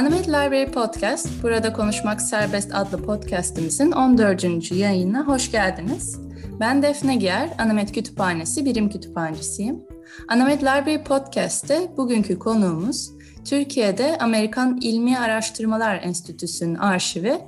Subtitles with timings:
[0.00, 4.72] Animate Library Podcast, Burada Konuşmak Serbest adlı podcastimizin 14.
[4.72, 6.20] yayınına hoş geldiniz.
[6.60, 9.82] Ben Defne Giyer, Anamet Kütüphanesi Birim Kütüphanecisiyim.
[10.28, 13.10] Anamet Library Podcast'te bugünkü konuğumuz
[13.44, 17.38] Türkiye'de Amerikan İlmi Araştırmalar Enstitüsü'nün arşivi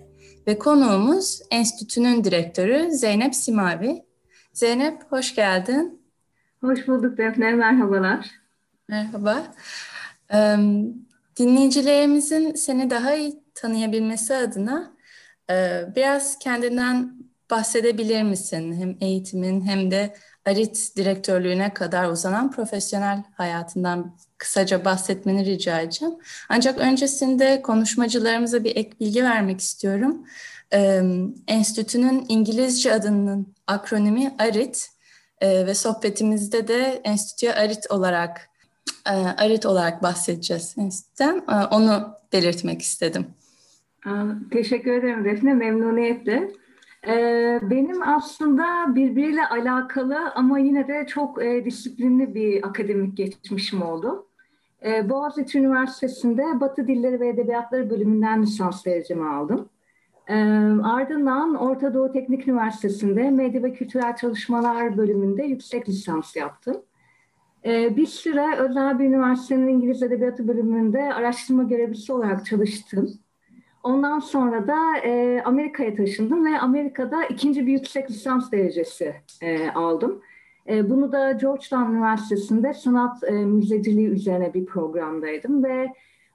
[0.47, 4.05] ve konuğumuz enstitünün direktörü Zeynep Simavi.
[4.53, 6.03] Zeynep hoş geldin.
[6.61, 8.31] Hoş bulduk Defne, merhabalar.
[8.89, 9.43] Merhaba.
[11.39, 14.97] Dinleyicilerimizin seni daha iyi tanıyabilmesi adına
[15.97, 17.17] biraz kendinden
[17.51, 18.73] bahsedebilir misin?
[18.73, 20.15] Hem eğitimin hem de
[20.47, 26.15] ARIT direktörlüğüne kadar uzanan profesyonel hayatından kısaca bahsetmeni rica edeceğim.
[26.49, 30.27] Ancak öncesinde konuşmacılarımıza bir ek bilgi vermek istiyorum.
[31.49, 34.89] enstitünün İngilizce adının akronimi ARIT
[35.43, 38.52] ve sohbetimizde de enstitüye ARIT olarak
[39.37, 41.43] ARIT olarak bahsedeceğiz enstitüden.
[41.71, 43.27] onu belirtmek istedim.
[44.51, 46.51] Teşekkür ederim Defne, memnuniyetle.
[47.07, 54.27] Ee, benim aslında birbiriyle alakalı ama yine de çok e, disiplinli bir akademik geçmişim oldu.
[54.85, 59.69] E, Boğaziçi Üniversitesi'nde Batı Dilleri ve Edebiyatları bölümünden lisans derecemi aldım.
[60.29, 60.35] E,
[60.83, 66.83] ardından Orta Doğu Teknik Üniversitesi'nde Medya ve Kültürel Çalışmalar bölümünde yüksek lisans yaptım.
[67.65, 73.11] E, bir süre özel bir üniversitenin İngiliz Edebiyatı bölümünde araştırma görevlisi olarak çalıştım.
[73.83, 80.23] Ondan sonra da e, Amerika'ya taşındım ve Amerika'da ikinci bir yüksek lisans derecesi e, aldım.
[80.69, 85.87] E, bunu da Georgetown Üniversitesi'nde sanat müzeciliği üzerine bir programdaydım ve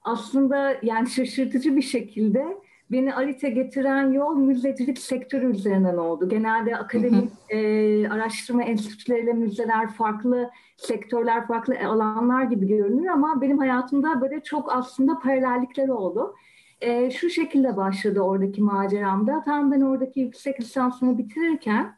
[0.03, 2.57] aslında yani şaşırtıcı bir şekilde
[2.91, 6.29] beni ARİT'e getiren yol müzecilik sektörü üzerinden oldu.
[6.29, 14.21] Genelde akademik e, araştırma enstitüleriyle müzeler farklı sektörler, farklı alanlar gibi görünür ama benim hayatımda
[14.21, 16.35] böyle çok aslında paralellikler oldu.
[16.81, 19.43] E, şu şekilde başladı oradaki maceramda.
[19.45, 21.95] Tam ben oradaki yüksek lisansımı bitirirken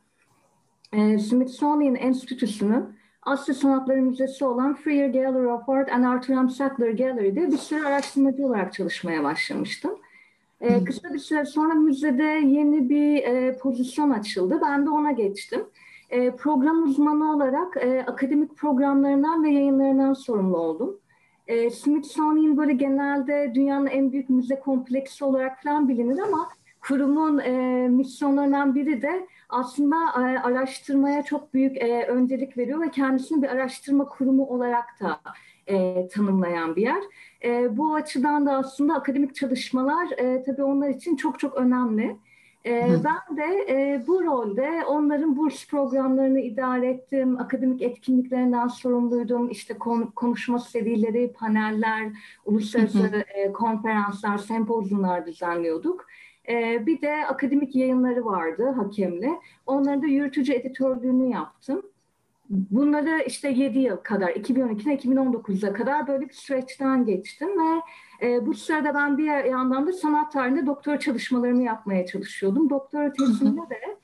[0.94, 6.50] e, Smithsonian Enstitüsü'nün Asya Sanatları Müzesi olan Freer Gallery of Art and Arthur M.
[6.50, 9.92] Sackler Gallery'de bir sürü araştırmacı olarak çalışmaya başlamıştım.
[10.62, 14.59] E, kısa bir süre sonra müzede yeni bir e, pozisyon açıldı.
[14.62, 15.62] Ben de ona geçtim.
[16.09, 21.00] E, program uzmanı olarak e, akademik programlarından ve yayınlarından sorumlu oldum.
[21.48, 26.50] E, Smithsonian böyle genelde dünyanın en büyük müze kompleksi olarak falan bilinir ama
[26.81, 33.42] kurumun e, misyonlarından biri de aslında e, araştırmaya çok büyük e, öncelik veriyor ve kendisini
[33.42, 35.19] bir araştırma kurumu olarak da
[35.69, 37.03] e, tanımlayan bir yer.
[37.44, 42.16] E, bu açıdan da aslında akademik çalışmalar e, tabii onlar için çok çok önemli.
[42.66, 49.50] E, ben de e, bu rolde onların burs programlarını idare ettim, akademik etkinliklerinden sorumluydum.
[49.50, 52.12] İşte kon, konuşma serileri, paneller,
[52.46, 56.06] uluslararası e, konferanslar, sempozyumlar düzenliyorduk.
[56.50, 59.30] E, bir de akademik yayınları vardı hakemle.
[59.66, 61.81] Onların da yürütücü editörlüğünü yaptım.
[62.50, 67.82] Bunları işte 7 yıl kadar, 2012'den 2019'a kadar böyle bir süreçten geçtim ve
[68.28, 72.70] e, bu sırada ben bir yandan da sanat tarihinde doktora çalışmalarımı yapmaya çalışıyordum.
[72.70, 73.98] Doktora tezimde de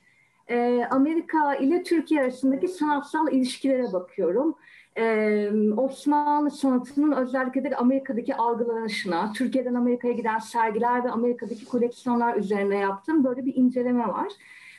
[0.48, 4.56] e, Amerika ile Türkiye arasındaki sanatsal ilişkilere bakıyorum.
[4.98, 12.76] Ee, Osmanlı sanatının özellikle de Amerika'daki algılanışına, Türkiye'den Amerika'ya giden sergiler ve Amerika'daki koleksiyonlar üzerine
[12.76, 14.28] yaptığım böyle bir inceleme var.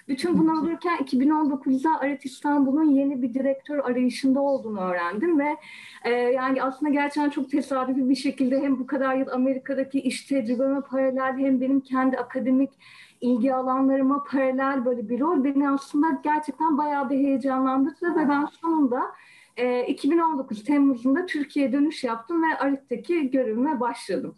[0.08, 5.58] Bütün bunu alırken 2019'da Aret İstanbul'un yeni bir direktör arayışında olduğunu öğrendim ve
[6.04, 10.82] e, yani aslında gerçekten çok tesadüfi bir şekilde hem bu kadar yıl Amerika'daki iş tecrübeme
[10.82, 12.70] paralel hem benim kendi akademik
[13.22, 19.02] ilgi alanlarıma paralel böyle bir rol beni aslında gerçekten bayağı bir heyecanlandırdı ve ben sonunda
[19.58, 24.36] e, 2019 Temmuz'unda Türkiye'ye dönüş yaptım ve Arit'teki görevime başladım.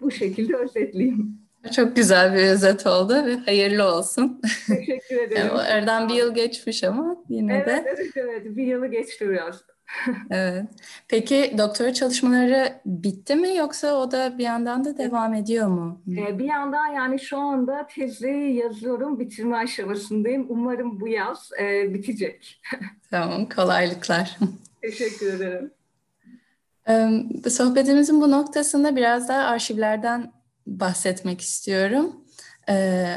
[0.00, 1.45] Bu şekilde özetleyeyim.
[1.74, 4.40] Çok güzel bir özet oldu ve hayırlı olsun.
[4.66, 5.46] Teşekkür ederim.
[5.46, 7.84] yani aradan bir yıl geçmiş ama yine evet, de.
[7.86, 8.44] Evet, evet.
[8.44, 9.62] Bir yılı geçti biraz.
[10.30, 10.64] evet.
[11.08, 16.02] Peki doktora çalışmaları bitti mi yoksa o da bir yandan da devam ediyor mu?
[16.18, 18.28] Ee, bir yandan yani şu anda tezi
[18.64, 20.46] yazıyorum, bitirme aşamasındayım.
[20.48, 22.60] Umarım bu yaz e, bitecek.
[23.10, 24.38] tamam, kolaylıklar.
[24.82, 25.70] Teşekkür ederim.
[27.50, 30.32] Sohbetimizin bu noktasında biraz daha arşivlerden
[30.66, 32.16] bahsetmek istiyorum.
[32.68, 32.74] E,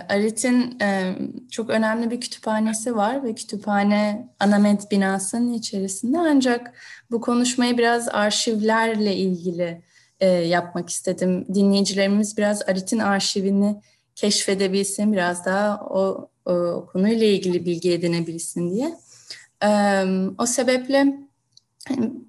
[0.10, 1.16] Arit'in e,
[1.52, 6.74] çok önemli bir kütüphanesi var ve kütüphane Anamet binasının içerisinde ancak
[7.12, 9.82] bu konuşmayı biraz arşivlerle ilgili
[10.20, 11.46] e, yapmak istedim.
[11.54, 13.82] Dinleyicilerimiz biraz Arit'in arşivini
[14.16, 18.94] keşfedebilsin, biraz daha o, o konuyla ilgili bilgi edinebilsin diye.
[19.64, 19.70] E,
[20.38, 21.30] o sebeple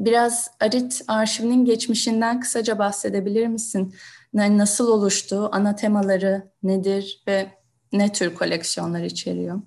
[0.00, 3.94] biraz Arit arşivinin geçmişinden kısaca bahsedebilir misin?
[4.34, 7.46] Nasıl oluştu, ana temaları nedir ve
[7.92, 9.60] ne tür koleksiyonlar içeriyor?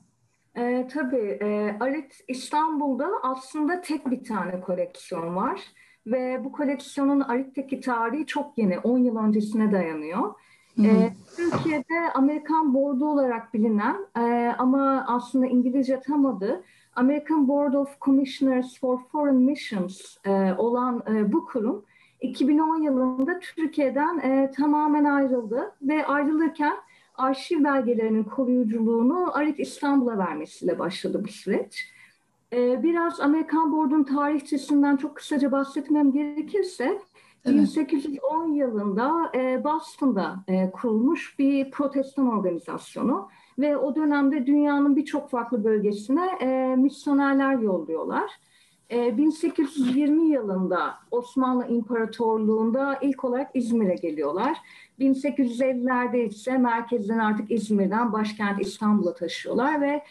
[0.56, 5.62] E, tabii e, Arit İstanbul'da aslında tek bir tane koleksiyon var
[6.08, 10.34] ve bu koleksiyonun Arit'teki tarihi çok yeni, 10 yıl öncesine dayanıyor.
[10.84, 16.64] E, Türkiye'de Amerikan Board'u olarak bilinen e, ama aslında İngilizce tam adı
[16.96, 21.86] American Board of Commissioners for Foreign Missions e, olan e, bu kurum
[22.24, 26.74] 2010 yılında Türkiye'den e, tamamen ayrıldı ve ayrılırken
[27.16, 31.94] arşiv belgelerinin koruyuculuğunu Arit İstanbul'a vermesiyle başladı bu süreç.
[32.54, 37.00] E, biraz Amerikan Board'un tarihçesinden çok kısaca bahsetmem gerekirse
[37.46, 37.56] Evet.
[37.56, 43.30] 1810 yılında e, Boston'da e, kurulmuş bir protestan organizasyonu
[43.60, 48.32] ve o dönemde dünyanın birçok farklı bölgesine e, misyonerler yolluyorlar.
[48.94, 54.58] 1820 yılında Osmanlı İmparatorluğu'nda ilk olarak İzmir'e geliyorlar.
[55.00, 60.04] 1850'lerde ise merkezden artık İzmir'den başkent İstanbul'a taşıyorlar ve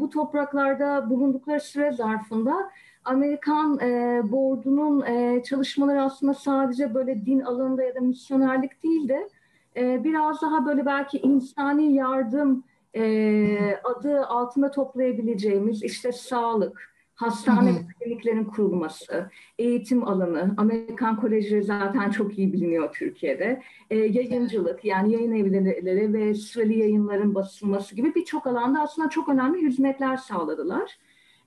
[0.00, 2.70] bu topraklarda bulundukları süre zarfında
[3.04, 9.28] Amerikan e, board'unun e, çalışmaları aslında sadece böyle din alanında ya da misyonerlik değil de
[9.76, 12.64] e, biraz daha böyle belki insani yardım
[12.96, 16.89] e, adı altında toplayabileceğimiz işte sağlık,
[17.20, 24.84] hastane ve kliniklerin kurulması, eğitim alanı, Amerikan kolejleri zaten çok iyi biliniyor Türkiye'de, e, yayıncılık
[24.84, 30.98] yani yayın evleri ve süreli yayınların basılması gibi birçok alanda aslında çok önemli hizmetler sağladılar.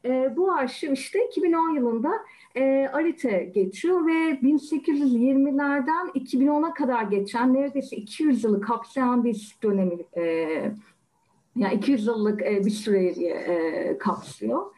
[0.06, 2.12] E, bu arşiv işte 2010 yılında
[2.56, 10.24] e, ARIT'e geçiyor ve 1820'lerden 2010'a kadar geçen neredeyse 200 yılı kapsayan bir dönemi, e,
[11.56, 14.73] yani 200 yıllık e, bir süreyi e, kapsıyor.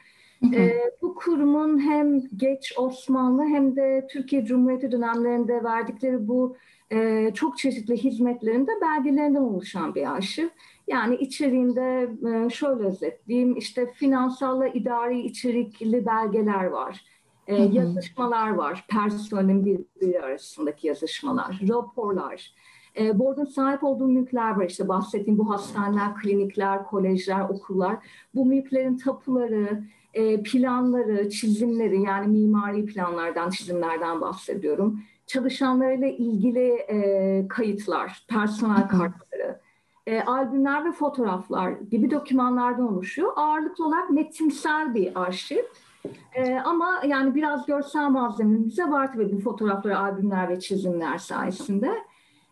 [0.53, 0.71] E,
[1.01, 6.55] bu kurumun hem geç Osmanlı hem de Türkiye Cumhuriyeti dönemlerinde verdikleri bu
[6.91, 10.47] e, çok çeşitli hizmetlerinde belgelerinden oluşan bir arşiv.
[10.87, 17.05] Yani içeriğinde e, şöyle özetleyeyim, işte finansalla idari içerikli belgeler var.
[17.47, 22.53] E, yazışmalar var, personelin birbiri arasındaki yazışmalar, raporlar.
[22.99, 27.97] E, board'un sahip olduğu mülkler var işte bahsettiğim bu hastaneler, klinikler, kolejler, okullar.
[28.35, 29.83] Bu mülklerin tapuları,
[30.15, 34.99] e, planları, çizimleri yani mimari planlardan, çizimlerden bahsediyorum.
[35.27, 39.59] Çalışanlarıyla ilgili e, kayıtlar, personel kartları,
[40.07, 43.31] e, albümler ve fotoğraflar gibi dokümanlardan oluşuyor.
[43.35, 45.63] Ağırlıklı olarak metinsel bir arşiv.
[46.33, 51.91] E, ama yani biraz görsel malzememiz de var tabii bu fotoğraflar, albümler ve çizimler sayesinde.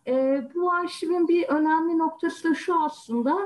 [0.08, 3.38] E, bu arşivin bir önemli noktası da şu aslında.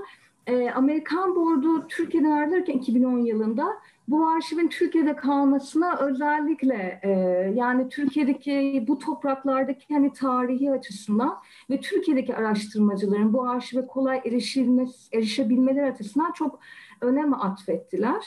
[0.47, 3.77] E, Amerikan Board'u Türkiye'den ayrılırken 2010 yılında
[4.07, 7.09] bu arşivin Türkiye'de kalmasına özellikle e,
[7.55, 11.37] yani Türkiye'deki bu topraklardaki hani tarihi açısından
[11.69, 16.59] ve Türkiye'deki araştırmacıların bu arşive kolay erişilmesi, erişebilmeleri açısından çok
[17.01, 18.23] önem atfettiler.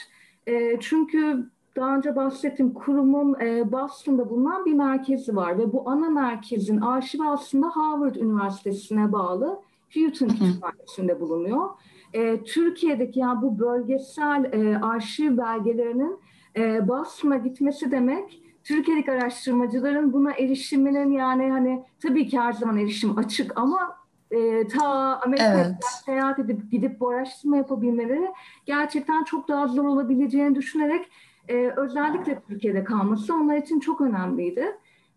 [0.47, 6.09] E, çünkü daha önce bahsettiğim kurumun e, Boston'da bulunan bir merkezi var ve bu ana
[6.09, 9.61] merkezin arşivi aslında Harvard Üniversitesi'ne bağlı
[9.93, 11.69] Houghton Kütüphanesi'nde bulunuyor
[12.13, 16.19] e, Türkiye'deki yani bu bölgesel e, arşiv belgelerinin
[16.57, 23.17] e, Boston'a gitmesi demek Türkiye'deki araştırmacıların buna erişiminin yani hani tabii ki her zaman erişim
[23.17, 23.97] açık ama
[24.31, 24.85] e, ta
[25.25, 25.75] Amerika'ya evet.
[26.05, 28.27] seyahat edip gidip bu araştırma yapabilmeleri
[28.65, 31.07] gerçekten çok daha zor olabileceğini düşünerek
[31.47, 34.65] e, özellikle Türkiye'de kalması onlar için çok önemliydi.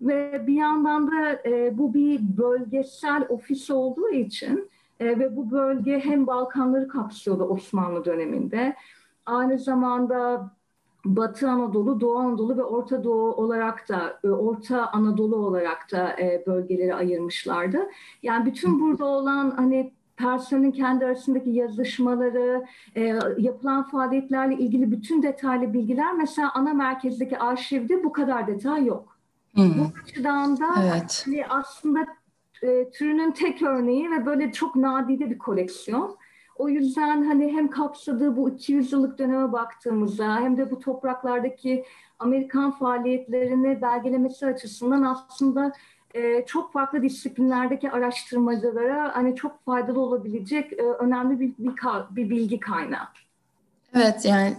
[0.01, 4.71] Ve bir yandan da e, bu bir bölgesel ofis olduğu için
[5.01, 8.77] e, ve bu bölge hem Balkanları kapsıyordu Osmanlı döneminde.
[9.27, 10.51] Aynı zamanda
[11.05, 16.45] Batı Anadolu, Doğu Anadolu ve Orta Doğu olarak da, e, Orta Anadolu olarak da e,
[16.47, 17.79] bölgeleri ayırmışlardı.
[18.23, 22.65] Yani bütün burada olan hani personelin kendi arasındaki yazışmaları,
[22.97, 29.19] e, yapılan faaliyetlerle ilgili bütün detaylı bilgiler mesela ana merkezdeki arşivde bu kadar detay yok.
[29.55, 29.79] Hmm.
[29.79, 31.23] Bu açıdan da evet.
[31.27, 32.07] hani aslında
[32.65, 36.17] e, türünün tek örneği ve böyle çok nadide bir koleksiyon.
[36.57, 41.85] O yüzden hani hem kapsadığı bu 200 yıllık döneme baktığımızda hem de bu topraklardaki
[42.19, 45.73] Amerikan faaliyetlerini belgelemesi açısından aslında
[46.15, 51.77] e, çok farklı disiplinlerdeki araştırmacılara hani çok faydalı olabilecek e, önemli bir, bir,
[52.17, 53.09] bir bilgi kaynağı.
[53.95, 54.57] Evet yani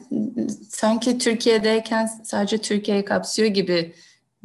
[0.70, 3.94] sanki Türkiye'deyken sadece Türkiye'yi kapsıyor gibi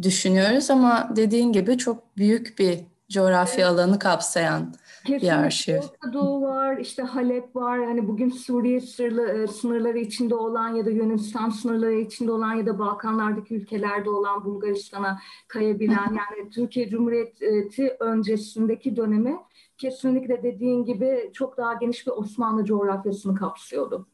[0.02, 3.80] düşünüyoruz ama dediğin gibi çok büyük bir coğrafya evet.
[3.80, 4.74] alanı kapsayan
[5.04, 5.26] Kesinlikle.
[5.26, 5.78] bir arşiv.
[5.78, 7.84] Orta Doğu var, işte Halep var.
[7.84, 12.66] Hani bugün Suriye sınırlı, e, sınırları içinde olan ya da Yunanistan sınırları içinde olan ya
[12.66, 19.36] da Balkanlardaki ülkelerde olan Bulgaristan'a kayabilen yani Türkiye Cumhuriyeti öncesindeki dönemi
[19.78, 24.06] kesinlikle dediğin gibi çok daha geniş bir Osmanlı coğrafyasını kapsıyordu.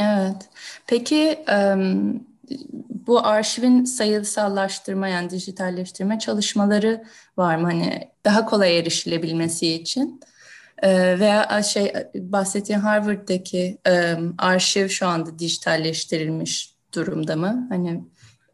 [0.00, 0.48] Evet.
[0.86, 1.44] Peki
[2.88, 7.04] bu arşivin sayısallaştırma yani dijitalleştirme çalışmaları
[7.36, 7.62] var mı?
[7.62, 10.20] Hani daha kolay erişilebilmesi için.
[10.82, 13.78] Veya şey bahsettiğin Harvard'daki
[14.38, 17.66] arşiv şu anda dijitalleştirilmiş durumda mı?
[17.68, 18.04] Hani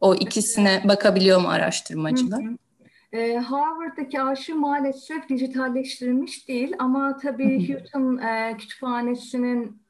[0.00, 2.44] o ikisine bakabiliyor mu araştırmacılar?
[2.44, 2.56] Hı hı.
[3.12, 9.81] E, Harvard'daki arşiv maalesef dijitalleştirilmiş değil ama tabii Houghton e, kütüphanesinin e,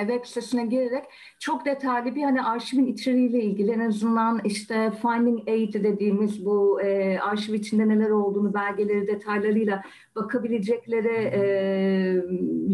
[0.00, 1.04] web sitesine girerek
[1.38, 7.18] çok detaylı bir hani arşivin içeriğiyle ilgili en azından işte Finding Aid dediğimiz bu e,
[7.18, 9.82] arşiv içinde neler olduğunu belgeleri detaylarıyla
[10.16, 11.42] bakabilecekleri e,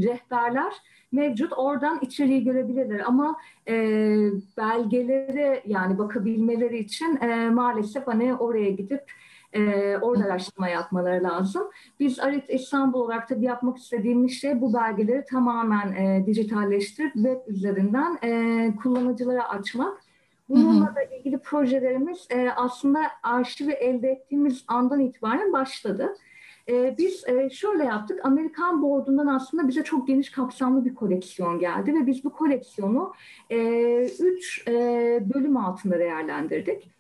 [0.06, 0.72] rehberler
[1.12, 1.52] mevcut.
[1.56, 3.36] Oradan içeriği görebilirler ama
[3.68, 3.74] e,
[4.56, 9.12] belgelere yani bakabilmeleri için e, maalesef hani oraya gidip
[9.52, 11.62] e, orada araştırma yapmaları lazım.
[12.00, 18.18] Biz Arit İstanbul olarak tabii yapmak istediğimiz şey bu belgeleri tamamen e, dijitalleştirip web üzerinden
[18.22, 20.00] e, kullanıcılara açmak.
[20.48, 26.14] Bununla da ilgili projelerimiz e, aslında arşivi elde ettiğimiz andan itibaren başladı.
[26.68, 31.94] E, biz e, şöyle yaptık, Amerikan Board'undan aslında bize çok geniş kapsamlı bir koleksiyon geldi
[31.94, 33.12] ve biz bu koleksiyonu
[33.50, 33.58] e,
[34.20, 34.72] üç e,
[35.34, 36.90] bölüm altında değerlendirdik.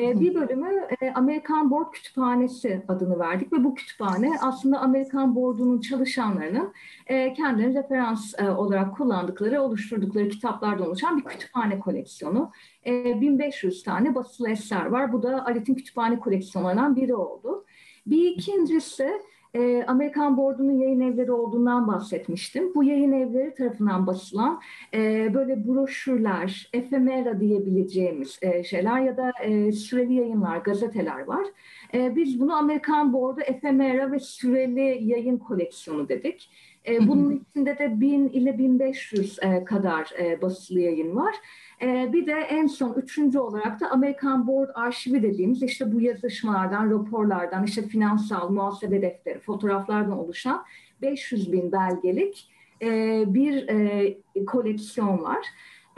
[0.00, 5.80] E, bir bölümü e, Amerikan Board Kütüphanesi adını verdik ve bu kütüphane aslında Amerikan Board'unun
[5.80, 6.72] çalışanlarının
[7.06, 12.52] e, kendilerini referans e, olarak kullandıkları, oluşturdukları kitaplardan oluşan bir kütüphane koleksiyonu.
[12.86, 15.12] E, 1500 tane basılı eser var.
[15.12, 17.64] Bu da Alet'in kütüphane koleksiyonlarından biri oldu.
[18.06, 19.10] Bir ikincisi
[19.54, 22.74] e, Amerikan Board'unun yayın evleri olduğundan bahsetmiştim.
[22.74, 24.60] Bu yayın evleri tarafından basılan
[24.94, 31.46] e, böyle broşürler, efemera diyebileceğimiz e, şeyler ya da e, süreli yayınlar, gazeteler var.
[31.94, 36.50] E, biz bunu Amerikan Board'u efemera ve süreli yayın koleksiyonu dedik.
[36.88, 41.34] E, bunun içinde de 1000 ile 1500 e, kadar e, basılı yayın var.
[41.82, 46.90] E, bir de en son üçüncü olarak da Amerikan Board Arşivi dediğimiz işte bu yazışmalardan,
[46.90, 50.64] raporlardan, işte finansal, muhasebe defteri, fotoğraflardan oluşan
[51.02, 52.50] 500 bin belgelik
[52.82, 55.46] e, bir e, koleksiyon var.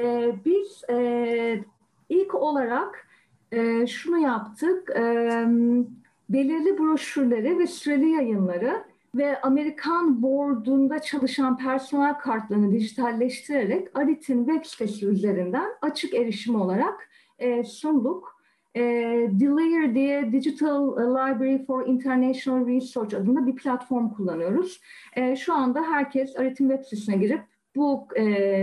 [0.00, 0.82] E, biz
[2.08, 3.08] ilk olarak
[3.86, 4.88] şunu yaptık,
[6.28, 15.06] belirli broşürleri ve süreli yayınları ve Amerikan Board'unda çalışan personel kartlarını dijitalleştirerek ARIT'in web sitesi
[15.06, 18.42] üzerinden açık erişim olarak e, sunduk.
[18.76, 18.80] E,
[19.30, 24.80] Delayer diye Digital Library for International Research adında bir platform kullanıyoruz.
[25.16, 27.40] E, şu anda herkes ARIT'in web sitesine girip
[27.76, 28.22] bu e,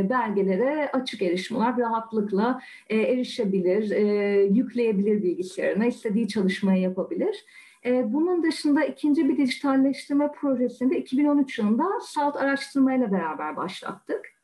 [0.10, 4.04] belgelere açık erişim olarak rahatlıkla e, erişebilir, e,
[4.44, 7.46] yükleyebilir bilgisayarına, istediği çalışmayı yapabilir.
[7.86, 14.40] E, bunun dışında ikinci bir dijitalleştirme projesinde 2013 yılında SALT araştırmayla beraber başlattık.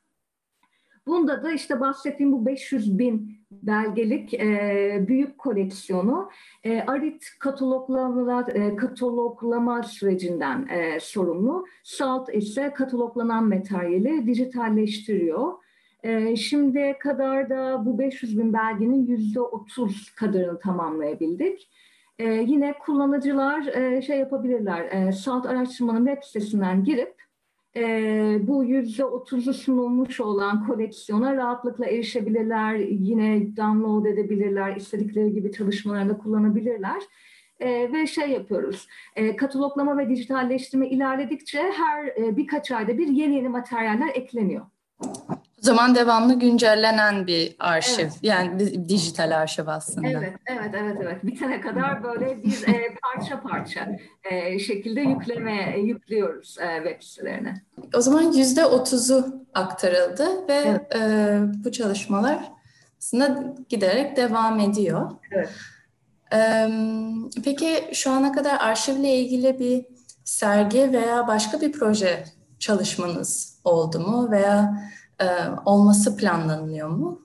[1.07, 6.29] Bunda da işte bahsettiğim bu 500 bin belgelik e, büyük koleksiyonu
[6.63, 11.65] e, ARIT kataloglama, e, kataloglama sürecinden e, sorumlu.
[11.83, 15.53] SALT ise kataloglanan materyali dijitalleştiriyor.
[16.03, 21.69] E, şimdiye kadar da bu 500 bin belgenin %30 kadarını tamamlayabildik.
[22.19, 27.15] E, yine kullanıcılar e, şey yapabilirler, e, SALT araştırmanın web sitesinden girip
[27.75, 27.83] e,
[28.41, 37.01] bu yüzde otuzu sunulmuş olan koleksiyona rahatlıkla erişebilirler, yine download edebilirler, istedikleri gibi çalışmalarında kullanabilirler.
[37.59, 43.35] E, ve şey yapıyoruz, e, kataloglama ve dijitalleştirme ilerledikçe her e, birkaç ayda bir yeni
[43.35, 44.65] yeni materyaller ekleniyor.
[45.65, 48.03] O zaman devamlı güncellenen bir arşiv.
[48.03, 48.19] Evet.
[48.21, 50.07] Yani dijital arşiv aslında.
[50.07, 51.25] Evet, evet, evet, evet.
[51.25, 53.87] Bitene kadar böyle bir e, parça parça
[54.23, 57.61] e, şekilde yükleme yüklüyoruz e, web sitelerine.
[57.95, 60.95] O zaman yüzde otuzu aktarıldı ve evet.
[60.95, 62.51] e, bu çalışmalar
[62.99, 65.11] aslında giderek devam ediyor.
[65.31, 65.49] Evet.
[66.33, 66.69] E,
[67.43, 69.85] peki şu ana kadar arşivle ilgili bir
[70.23, 72.23] sergi veya başka bir proje
[72.59, 74.77] çalışmanız oldu mu veya
[75.21, 75.27] e,
[75.65, 77.21] olması planlanıyor mu?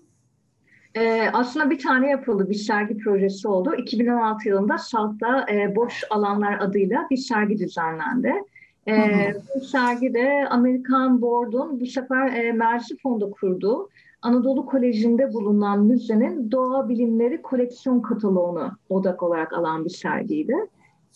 [0.94, 3.74] E, aslında bir tane yapıldı bir sergi projesi oldu.
[3.74, 8.32] 2016 yılında Salt'ta e, Boş Alanlar adıyla bir sergi düzenlendi.
[8.88, 8.94] E,
[9.56, 13.88] bu sergi de Amerikan Board'un bu sefer e, Merzifon'da kurduğu
[14.22, 20.54] Anadolu Koleji'nde bulunan müzenin doğa bilimleri koleksiyon kataloğunu odak olarak alan bir sergiydi.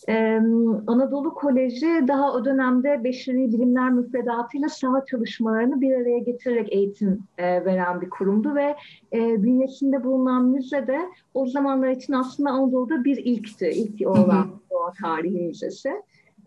[0.09, 0.41] Ee,
[0.87, 7.65] Anadolu Koleji daha o dönemde beşeri bilimler müfredatıyla saha çalışmalarını bir araya getirerek eğitim e,
[7.65, 8.75] veren bir kurumdu ve
[9.13, 10.99] e, bünyesinde bulunan müze de
[11.33, 13.67] o zamanlar için aslında Anadolu'da bir ilkti.
[13.67, 15.89] İlk olan doğa tarihi müzesi.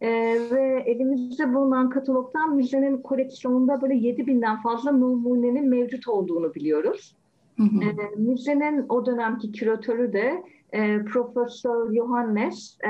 [0.01, 0.09] E,
[0.51, 7.17] ve elimizde bulunan katalogdan müzenin koleksiyonunda böyle 7000'den fazla numunenin mevcut olduğunu biliyoruz.
[7.57, 7.85] Hı hı.
[7.85, 12.89] E, müzenin o dönemki küratörü de e, Profesör Johannes e,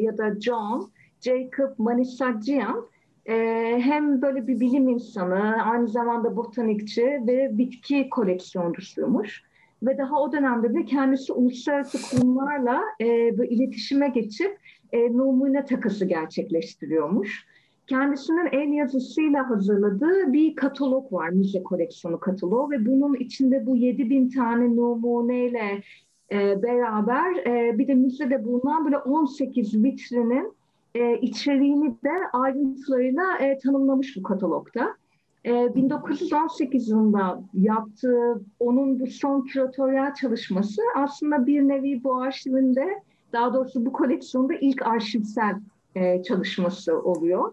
[0.00, 2.86] ya da John Jacob Manisaccian
[3.26, 3.34] e,
[3.80, 9.42] hem böyle bir bilim insanı, aynı zamanda botanikçi ve bitki koleksiyoncusuymuş.
[9.82, 14.58] Ve daha o dönemde de kendisi uluslararası kurumlarla e, iletişime geçip
[14.92, 17.46] e, numune takısı gerçekleştiriyormuş.
[17.86, 24.28] Kendisinin el yazısıyla hazırladığı bir katalog var, müze koleksiyonu kataloğu ve bunun içinde bu 7000
[24.28, 25.82] tane numuneyle
[26.32, 30.52] e, beraber e, bir de müzede bulunan böyle 18 vitrinin
[30.94, 33.24] e, içeriğini de ayrıntılarıyla
[33.62, 34.96] tanımlamış bu katalogda.
[35.44, 43.02] E, 1918 yılında yaptığı onun bu son küratöryel çalışması aslında bir nevi bu arşivinde
[43.32, 45.54] daha doğrusu bu koleksiyonda ilk arşivsel
[46.28, 47.52] çalışması oluyor.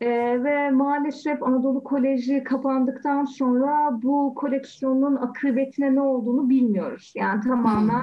[0.00, 0.08] E,
[0.44, 7.12] ve maalesef Anadolu Koleji kapandıktan sonra bu koleksiyonun akıbetine ne olduğunu bilmiyoruz.
[7.16, 8.02] Yani tamamen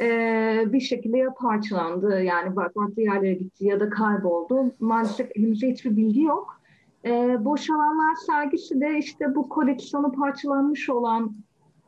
[0.00, 0.08] e,
[0.66, 4.72] bir şekilde ya parçalandı yani farklı yerlere gitti ya da kayboldu.
[4.80, 6.60] Maalesef elimizde hiçbir bilgi yok.
[7.04, 11.36] E, Boş Alanlar sergisi de işte bu koleksiyonu parçalanmış olan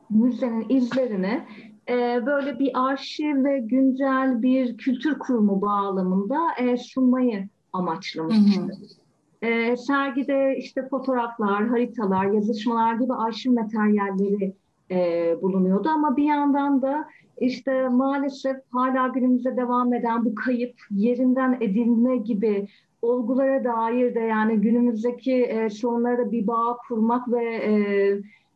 [0.09, 1.43] müzenin izlerini
[1.89, 8.61] e, böyle bir arşiv ve güncel bir kültür kurumu bağlamında e, sunmayı amaçlamıştır.
[8.61, 9.04] Hı hı.
[9.45, 14.53] E, sergide işte fotoğraflar, haritalar, yazışmalar gibi arşiv materyalleri
[14.91, 14.97] e,
[15.41, 15.89] bulunuyordu.
[15.89, 17.07] Ama bir yandan da
[17.39, 22.67] işte maalesef hala günümüzde devam eden bu kayıp, yerinden edinme gibi
[23.01, 27.73] olgulara dair de yani günümüzdeki e, sorunlara bir bağ kurmak ve e,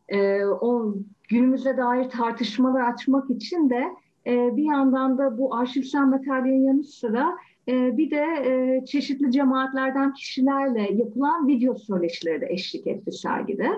[0.08, 0.94] e, o
[1.28, 3.84] günümüze dair tartışmalar açmak için de
[4.26, 7.36] e, bir yandan da bu arşivsel materyalin yanı sıra
[7.68, 13.68] bir de e, çeşitli cemaatlerden kişilerle yapılan video söyleşileri de eşlik etti sergide.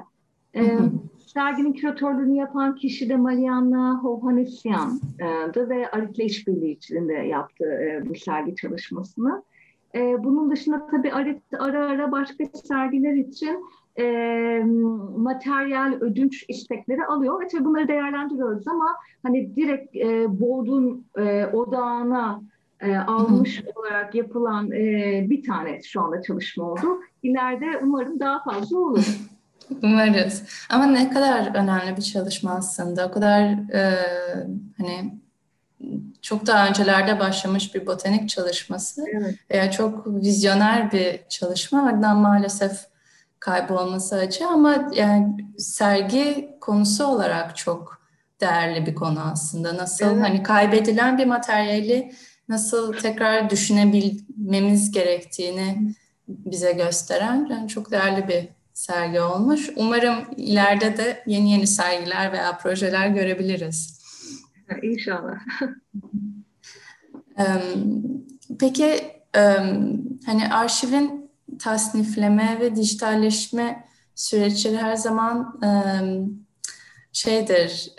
[0.56, 0.78] E,
[1.26, 8.56] serginin küratörlüğünü yapan kişi de Marianna Hovhannisyan'dı ve Arit'le işbirliği içinde yaptı e, bu sergi
[8.56, 9.42] çalışmasını.
[9.94, 13.64] E, bunun dışında tabii Arit ara ara başka sergiler için
[13.98, 14.04] e,
[15.16, 17.40] materyal ödünç istekleri alıyor.
[17.40, 22.42] Ve tabii bunları değerlendiriyoruz ama hani direkt e, Boğdun e, odağına
[22.82, 27.00] e, almış olarak yapılan e, bir tane şu anda çalışma oldu.
[27.22, 29.18] İleride umarım daha fazla olur.
[29.82, 30.42] Umarız.
[30.70, 33.08] Ama ne kadar önemli bir çalışma aslında.
[33.08, 33.40] O kadar
[33.74, 33.98] e,
[34.78, 35.14] hani
[36.22, 39.04] çok daha öncelerde başlamış bir botanik çalışması.
[39.12, 39.34] Evet.
[39.50, 41.82] E, çok vizyoner bir çalışma.
[41.82, 42.72] Hatta maalesef
[43.40, 48.02] kaybolması acı ama yani sergi konusu olarak çok
[48.40, 49.76] değerli bir konu aslında.
[49.76, 50.22] Nasıl evet.
[50.22, 52.12] hani kaybedilen bir materyali
[52.48, 55.94] nasıl tekrar düşünebilmemiz gerektiğini
[56.28, 59.70] bize gösteren yani çok değerli bir sergi olmuş.
[59.76, 64.02] Umarım ileride de yeni yeni sergiler veya projeler görebiliriz.
[64.82, 65.38] İnşallah.
[68.60, 69.00] Peki
[70.26, 75.60] hani arşivin tasnifleme ve dijitalleşme süreçleri her zaman
[77.12, 77.92] şeydir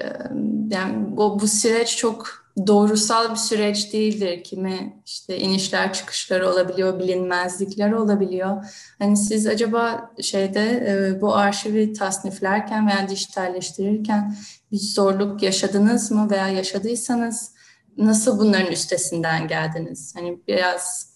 [0.70, 4.44] yani bu, bu süreç çok doğrusal bir süreç değildir.
[4.44, 8.66] Kimi işte inişler çıkışlar olabiliyor, bilinmezlikler olabiliyor.
[9.00, 14.36] Hani siz acaba şeyde e, bu arşivi tasniflerken veya dijitalleştirirken
[14.72, 17.54] bir zorluk yaşadınız mı veya yaşadıysanız
[17.98, 20.16] nasıl bunların üstesinden geldiniz?
[20.18, 21.14] Hani biraz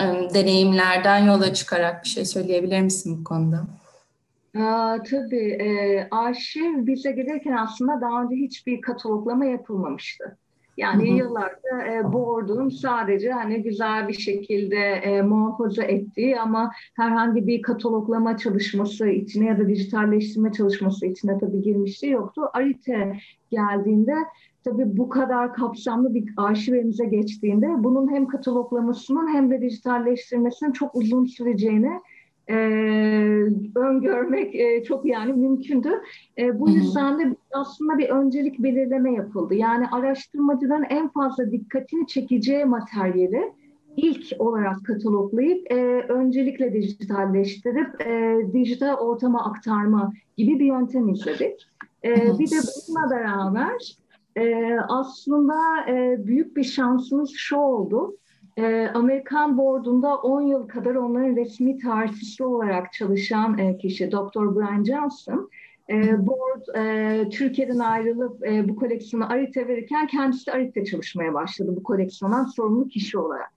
[0.00, 3.66] e, deneyimlerden yola çıkarak bir şey söyleyebilir misin bu konuda?
[4.58, 10.38] Aa, tabii e, arşiv bize gelirken aslında daha önce hiçbir kataloglama yapılmamıştı.
[10.78, 11.18] Yani hı hı.
[11.18, 18.36] yıllarda e, board'un sadece hani güzel bir şekilde e, muhafaza ettiği ama herhangi bir kataloglama
[18.36, 22.42] çalışması içine ya da dijitalleştirme çalışması içine tabii girmişliği yoktu.
[22.52, 23.16] Arite
[23.50, 24.14] geldiğinde
[24.64, 30.94] tabii bu kadar kapsamlı bir arşiv elimize geçtiğinde bunun hem kataloglamasının hem de dijitalleştirmesinin çok
[30.94, 32.00] uzun süreceğini
[32.50, 32.56] e,
[33.74, 35.90] öngörmek e, çok yani mümkündü.
[36.38, 39.54] E, bu yüzden de aslında bir öncelik belirleme yapıldı.
[39.54, 43.52] Yani araştırmacıların en fazla dikkatini çekeceği materyali
[43.96, 45.76] ilk olarak kataloglayıp e,
[46.08, 51.68] öncelikle dijitalleştirip e, dijital ortama aktarma gibi bir yöntem izledik.
[52.04, 53.96] E, bir de bununla beraber
[54.36, 55.54] e, aslında
[55.88, 58.16] e, büyük bir şansımız şu oldu.
[58.58, 64.56] E, Amerikan Board'unda 10 yıl kadar onların resmi tarihçisi olarak çalışan e, kişi Dr.
[64.56, 65.50] Brian Johnson.
[65.90, 71.72] E, board e, Türkiye'den ayrılıp e, bu koleksiyonu Arit'e verirken kendisi de Arit'te çalışmaya başladı
[71.76, 73.52] bu koleksiyondan sorumlu kişi olarak.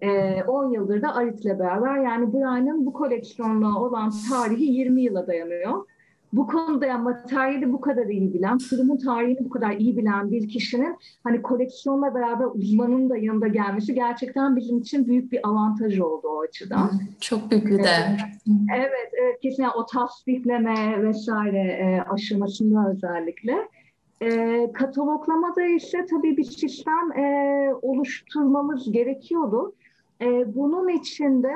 [0.00, 5.84] E, 10 yıldır da Arit'le beraber yani Brian'ın bu koleksiyonla olan tarihi 20 yıla dayanıyor
[6.32, 10.48] bu konuda yani materyali bu kadar iyi bilen, kurumun tarihini bu kadar iyi bilen bir
[10.48, 16.28] kişinin hani koleksiyonla beraber uzmanın da yanında gelmesi gerçekten bizim için büyük bir avantaj oldu
[16.28, 16.90] o açıdan.
[17.20, 18.32] Çok büyük bir değer.
[18.76, 23.68] Evet, evet kesin yani o tasdikleme vesaire e, aşamasında özellikle.
[24.22, 29.74] E, kataloglamada ise tabii bir sistem e, oluşturmamız gerekiyordu.
[30.20, 31.52] E, bunun için de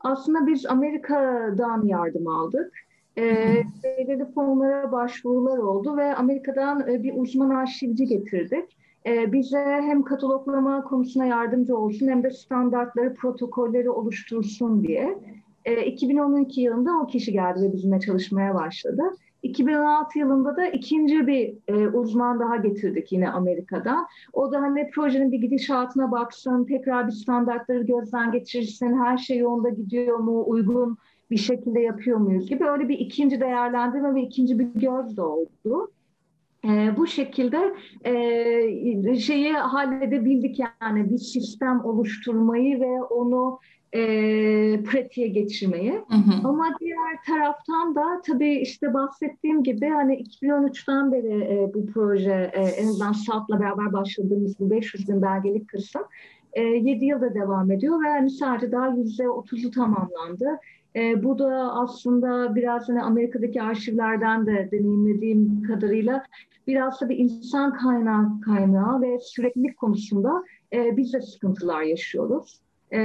[0.00, 2.72] aslında biz Amerika'dan yardım aldık
[3.16, 8.76] belirli fonlara başvurular oldu ve Amerika'dan e, bir uzman arşivci getirdik.
[9.06, 15.18] E, bize hem kataloglama konusuna yardımcı olsun hem de standartları, protokolleri oluştursun diye.
[15.64, 19.02] E, 2012 yılında o kişi geldi ve bizimle çalışmaya başladı.
[19.42, 24.06] 2016 yılında da ikinci bir e, uzman daha getirdik yine Amerika'dan.
[24.32, 29.68] O da hani projenin bir gidişatına baksın, tekrar bir standartları gözden geçirsin, her şey yolunda
[29.68, 30.98] gidiyor mu, uygun
[31.30, 35.90] bir şekilde yapıyor muyuz gibi öyle bir ikinci değerlendirme ve ikinci bir göz de oldu.
[36.64, 43.58] E, bu şekilde e, şeyi halledebildik yani bir sistem oluşturmayı ve onu
[43.92, 44.00] e,
[44.82, 45.92] pratiğe geçirmeyi.
[45.92, 46.48] Hı hı.
[46.48, 52.60] Ama diğer taraftan da tabii işte bahsettiğim gibi hani 2013'ten beri e, bu proje e,
[52.60, 56.02] en azından SAP'la beraber başladığımız bu 500 bin belgelik kısım
[56.52, 60.58] e, 7 yılda devam ediyor ve hani sadece daha %30'u tamamlandı.
[60.96, 66.24] E, bu da aslında biraz hani Amerika'daki arşivlerden de deneyimlediğim kadarıyla
[66.66, 72.60] biraz da bir insan kaynağı kaynağı ve süreklilik konusunda e, biz de sıkıntılar yaşıyoruz.
[72.92, 73.00] E,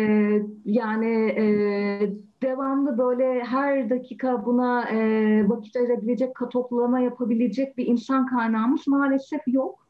[0.65, 1.45] yani e,
[2.43, 4.99] devamlı böyle her dakika buna e,
[5.49, 9.87] vakit ayırabilecek, katoplama yapabilecek bir insan kaynağımız maalesef yok.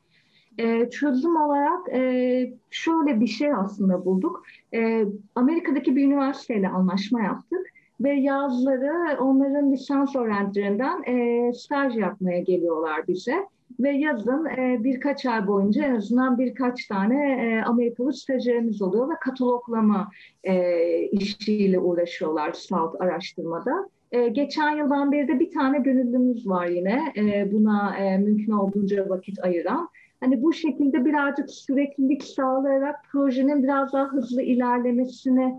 [0.58, 4.44] E, çözüm olarak e, şöyle bir şey aslında bulduk.
[4.74, 5.06] E,
[5.36, 13.36] Amerika'daki bir üniversiteyle anlaşma yaptık ve yazları onların lisans öğrencilerinden e, staj yapmaya geliyorlar bize.
[13.80, 19.14] Ve yazın e, birkaç ay boyunca en azından birkaç tane e, Amerikalı stajyerimiz oluyor ve
[19.22, 20.10] kataloglama
[20.44, 23.90] e, işiyle uğraşıyorlar SALT araştırmada.
[24.12, 29.10] E, geçen yıldan beri de bir tane gönüllümüz var yine e, buna e, mümkün olduğunca
[29.10, 29.90] vakit ayıran.
[30.20, 35.56] Hani bu şekilde birazcık süreklilik sağlayarak projenin biraz daha hızlı ilerlemesini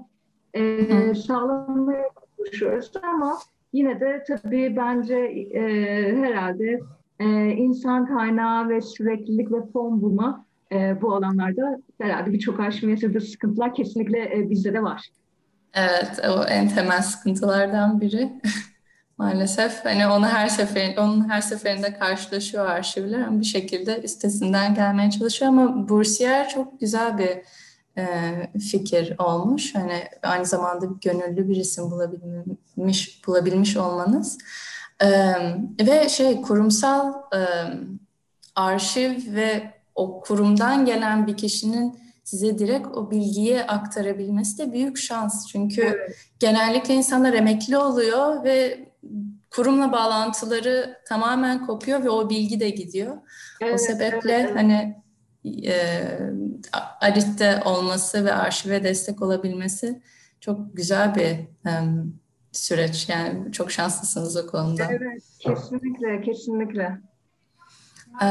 [0.55, 2.05] e, sağlamaya
[2.45, 3.39] çalışıyoruz ama
[3.73, 5.15] yine de tabii bence
[5.55, 5.63] e,
[6.17, 6.81] herhalde
[7.21, 13.21] e, insan kaynağı ve süreklilik ve fon bulma e, bu alanlarda herhalde birçok arşivin yaşadığı
[13.21, 15.11] sıkıntılar kesinlikle e, bizde de var.
[15.75, 18.33] Evet, o en temel sıkıntılardan biri.
[19.19, 25.11] Maalesef hani onu her sefer onun her seferinde karşılaşıyor arşivler ama bir şekilde üstesinden gelmeye
[25.11, 27.39] çalışıyor ama Bursiyer çok güzel bir
[27.99, 28.05] e,
[28.59, 29.75] fikir olmuş.
[29.75, 34.39] Hani aynı zamanda bir gönüllü bir isim bulabilmiş bulabilmiş olmanız.
[35.03, 35.09] E,
[35.81, 37.41] ve şey kurumsal e,
[38.55, 45.47] arşiv ve o kurumdan gelen bir kişinin size direkt o bilgiyi aktarabilmesi de büyük şans.
[45.47, 46.17] Çünkü evet.
[46.39, 48.89] genellikle insanlar emekli oluyor ve
[49.51, 53.17] kurumla bağlantıları tamamen kopuyor ve o bilgi de gidiyor.
[53.61, 54.57] Evet, o sebeple evet, evet.
[54.57, 54.97] hani
[55.67, 56.19] e,
[57.01, 60.03] ARİT'te olması ve arşive destek olabilmesi
[60.41, 61.31] çok güzel bir
[61.71, 61.73] e,
[62.53, 63.09] süreç.
[63.09, 64.85] Yani çok şanslısınız o konuda.
[64.91, 67.01] Evet, kesinlikle, kesinlikle.
[68.23, 68.29] E,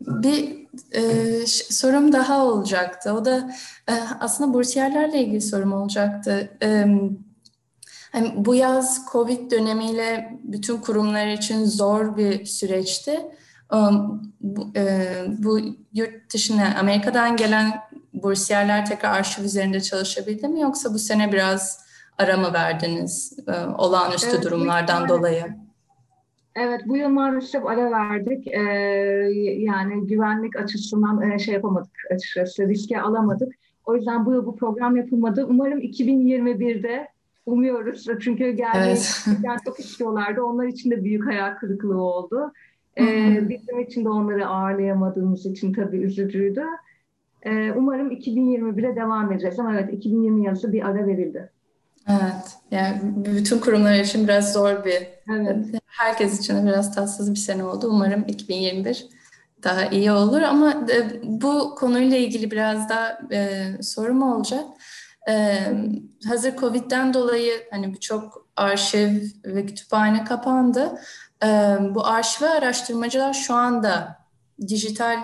[0.00, 3.12] bir e, sorum daha olacaktı.
[3.12, 3.54] O da
[3.88, 6.58] e, aslında bursiyerlerle ilgili sorum olacaktı.
[6.62, 6.86] E,
[8.12, 13.20] hani bu yaz Covid dönemiyle bütün kurumlar için zor bir süreçti.
[13.72, 15.58] Um, bu, e, bu
[15.92, 17.72] yurt dışına Amerika'dan gelen
[18.14, 21.84] bursiyerler tekrar arşiv üzerinde çalışabildi mi yoksa bu sene biraz
[22.18, 25.44] ara mı verdiniz e, olağanüstü evet, durumlardan dolayı?
[26.56, 28.46] Evet bu yıl maalesef ara verdik.
[28.46, 28.60] Ee,
[29.58, 33.52] yani güvenlik açısından e, şey yapamadık açıkçası riske alamadık.
[33.84, 35.46] O yüzden bu yıl bu program yapılmadı.
[35.48, 37.08] Umarım 2021'de
[37.46, 38.06] umuyoruz.
[38.20, 39.24] Çünkü gelmeyi evet.
[39.64, 40.42] çok istiyorlardı.
[40.42, 42.52] Onlar için de büyük hayal kırıklığı oldu.
[43.00, 46.62] Ee, bizim için de onları ağırlayamadığımız için tabii üzücüydü.
[47.42, 51.50] Ee, umarım 2021'e devam edeceğiz ama evet 2020 yazı bir ara verildi.
[52.08, 55.66] Evet, yani bütün kurumlar için biraz zor bir, evet.
[55.86, 57.88] herkes için biraz tatsız bir sene oldu.
[57.90, 59.06] Umarım 2021
[59.62, 64.64] daha iyi olur ama e, bu konuyla ilgili biraz daha e, sorum olacak.
[65.28, 65.58] E,
[66.28, 69.10] hazır Covid'den dolayı hani birçok arşiv
[69.44, 70.98] ve kütüphane kapandı.
[71.94, 74.18] Bu arşive araştırmacılar şu anda
[74.68, 75.18] dijital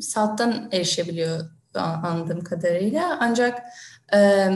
[0.00, 3.18] salttan erişebiliyor anladığım kadarıyla.
[3.20, 3.62] Ancak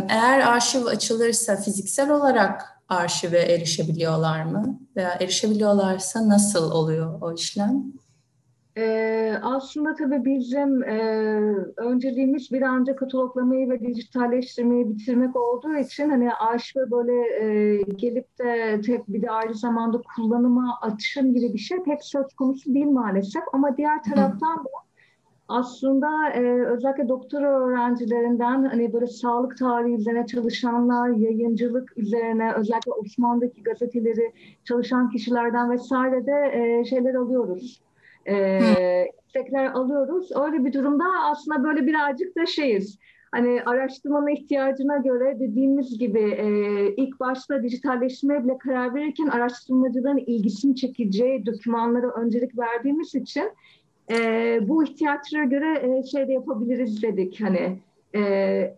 [0.09, 4.81] eğer arşiv açılırsa fiziksel olarak arşive erişebiliyorlar mı?
[4.97, 7.85] Veya erişebiliyorlarsa nasıl oluyor o işlem?
[8.77, 10.97] Ee, aslında tabii bizim e,
[11.77, 18.39] önceliğimiz bir an önce kataloglamayı ve dijitalleştirmeyi bitirmek olduğu için hani arşive böyle e, gelip
[18.39, 22.87] de tek bir de aynı zamanda kullanıma açım gibi bir şey pek söz konusu değil
[22.87, 23.43] maalesef.
[23.53, 24.69] Ama diğer taraftan da
[25.49, 33.63] aslında e, özellikle doktora öğrencilerinden hani böyle sağlık tarihi üzerine çalışanlar, yayıncılık üzerine özellikle Osmanlı'daki
[33.63, 34.33] gazeteleri
[34.65, 37.90] çalışan kişilerden vesaire de e, şeyler alıyoruz
[38.27, 38.61] e,
[39.27, 40.31] istekler alıyoruz.
[40.45, 42.99] Öyle bir durumda aslında böyle birazcık da şeyiz.
[43.33, 46.47] Hani araştırmanın ihtiyacına göre dediğimiz gibi e,
[46.97, 53.51] ilk başta dijitalleşmeye bile karar verirken araştırmacıların ilgisini çekeceği dokümanlara öncelik verdiğimiz için
[54.11, 57.41] e, bu ihtiyaçlara göre e, şey de yapabiliriz dedik.
[57.41, 57.79] Hani
[58.15, 58.21] e,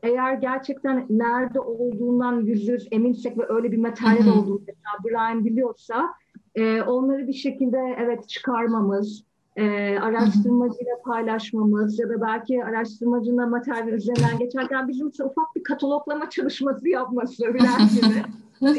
[0.03, 6.15] eğer gerçekten nerede olduğundan yüz yüz eminsek ve öyle bir materyal olduğunu mesela Brian biliyorsa
[6.55, 9.25] e, onları bir şekilde evet çıkarmamız,
[9.57, 16.31] e, araştırmacıyla paylaşmamız ya da belki araştırmacının materyal üzerinden geçerken bizim için ufak bir kataloglama
[16.31, 18.23] çalışması yapması bilen gibi.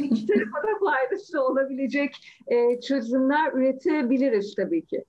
[0.06, 2.16] İki tarafa da faydası olabilecek
[2.48, 5.06] e, çözümler üretebiliriz tabii ki.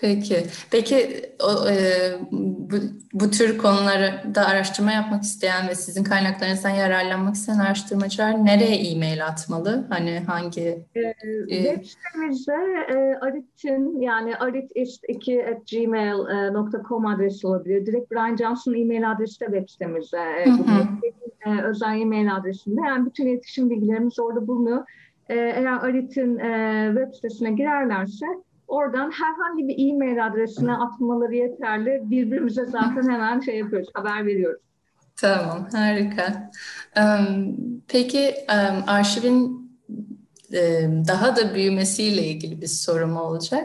[0.00, 0.36] Peki.
[0.70, 1.76] Peki o, e,
[2.30, 2.76] bu,
[3.12, 9.86] bu tür konularda araştırma yapmak isteyen ve sizin kaynaklarınızdan yararlanmak isteyen araştırmacılar nereye e-mail atmalı?
[9.88, 10.86] Hani hangi?
[10.94, 11.14] E, e,
[11.48, 12.52] web sitemizde
[12.88, 15.64] e, Arit'in yani aritist2
[17.06, 17.86] adresi olabilir.
[17.86, 20.18] Direkt Brian Johnson e-mail adresi de web sitemizde.
[20.18, 22.80] E, e, özel e-mail adresinde.
[22.86, 24.84] Yani bütün iletişim bilgilerimiz orada bulunuyor.
[25.28, 28.26] E, eğer Arit'in e, web sitesine girerlerse
[28.70, 32.00] Oradan herhangi bir e-mail adresine atmaları yeterli.
[32.04, 34.60] Birbirimize zaten hemen şey yapıyoruz, haber veriyoruz.
[35.16, 36.50] Tamam, harika.
[37.88, 38.34] Peki
[38.86, 39.70] arşivin
[41.08, 43.64] daha da büyümesiyle ilgili bir sorum olacak.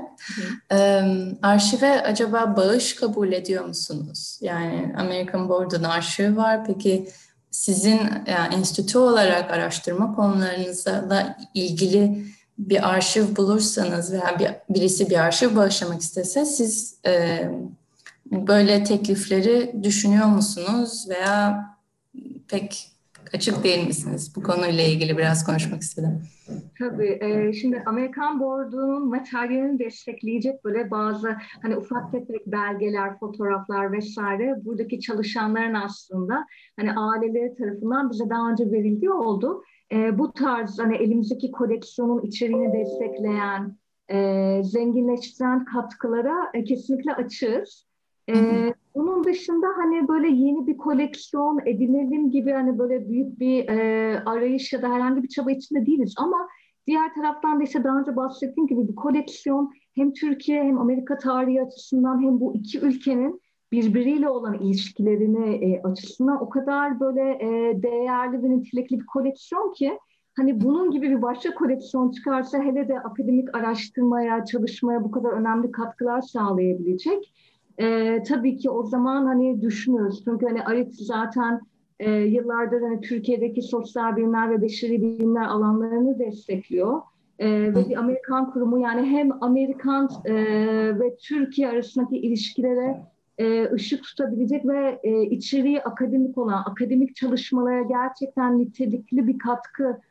[0.70, 4.40] Hı Arşive acaba bağış kabul ediyor musunuz?
[4.42, 6.66] Yani American Board'un arşivi var.
[6.66, 7.08] Peki
[7.52, 12.26] sizin yani enstitü olarak araştırma konularınızla ilgili
[12.58, 17.42] bir arşiv bulursanız veya bir, birisi bir arşiv bağışlamak istese siz e,
[18.32, 21.66] böyle teklifleri düşünüyor musunuz veya
[22.48, 22.92] pek
[23.34, 24.34] açık değil misiniz?
[24.36, 26.22] Bu konuyla ilgili biraz konuşmak istedim.
[26.80, 27.20] Tabii.
[27.22, 35.00] E, şimdi Amerikan Board'un materyalini destekleyecek böyle bazı hani ufak tefek belgeler, fotoğraflar vesaire buradaki
[35.00, 36.46] çalışanların aslında
[36.80, 42.74] hani aileleri tarafından bize daha önce verildiği oldu e, bu tarz hani elimizdeki koleksiyonun içeriğini
[42.74, 43.78] destekleyen,
[44.12, 47.88] e, zenginleştiren katkılara e, kesinlikle açığız.
[48.30, 48.36] E,
[48.96, 54.74] bunun dışında hani böyle yeni bir koleksiyon edinelim gibi hani böyle büyük bir e, arayış
[54.74, 56.48] ya da herhangi bir çaba içinde değiliz ama
[56.88, 61.62] diğer taraftan da işte daha önce bahsettiğim gibi bir koleksiyon hem Türkiye hem Amerika tarihi
[61.62, 63.42] açısından hem bu iki ülkenin
[63.76, 70.00] birbiriyle olan ilişkilerini e, açısından o kadar böyle e, değerli ve nitelikli bir koleksiyon ki
[70.36, 75.72] hani bunun gibi bir başka koleksiyon çıkarsa hele de akademik araştırmaya, çalışmaya bu kadar önemli
[75.72, 77.34] katkılar sağlayabilecek.
[77.78, 80.24] E, tabii ki o zaman hani düşünürüz.
[80.24, 81.62] Çünkü hani Arit zaten
[82.00, 87.02] e, yıllardır hani Türkiye'deki sosyal bilimler ve beşeri bilimler alanlarını destekliyor.
[87.40, 90.34] E, ve bir Amerikan kurumu yani hem Amerikan e,
[91.00, 98.60] ve Türkiye arasındaki ilişkilere e, ışık tutabilecek ve e, içeriği akademik olan, akademik çalışmalara gerçekten
[98.60, 100.02] nitelikli bir katkı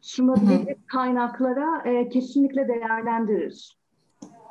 [0.00, 3.72] sunabilecek kaynaklara e, kesinlikle değerlendiririz.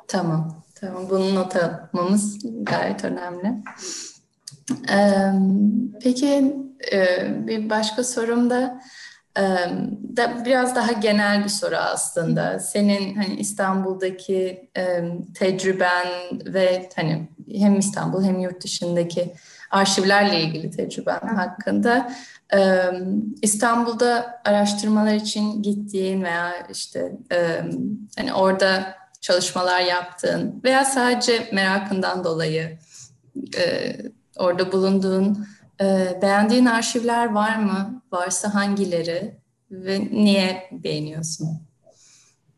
[0.08, 1.02] Tamam, tamam.
[1.10, 3.62] Bunu not almamız gayet önemli.
[4.90, 5.32] Ee,
[6.02, 6.56] peki
[6.92, 8.80] e, bir başka sorum da
[10.16, 12.58] da biraz daha genel bir soru aslında.
[12.58, 16.06] Senin hani İstanbul'daki e, tecrüben
[16.46, 19.34] ve hani hem İstanbul hem yurt dışındaki
[19.70, 22.12] arşivlerle ilgili tecrüben hakkında
[23.42, 27.60] İstanbul'da araştırmalar için gittiğin veya işte e,
[28.18, 32.78] hani orada çalışmalar yaptığın veya sadece merakından dolayı
[33.58, 33.96] e,
[34.36, 35.46] orada bulunduğun
[35.80, 38.02] e, beğendiğin arşivler var mı?
[38.12, 39.38] Varsa hangileri
[39.70, 41.48] ve niye beğeniyorsun?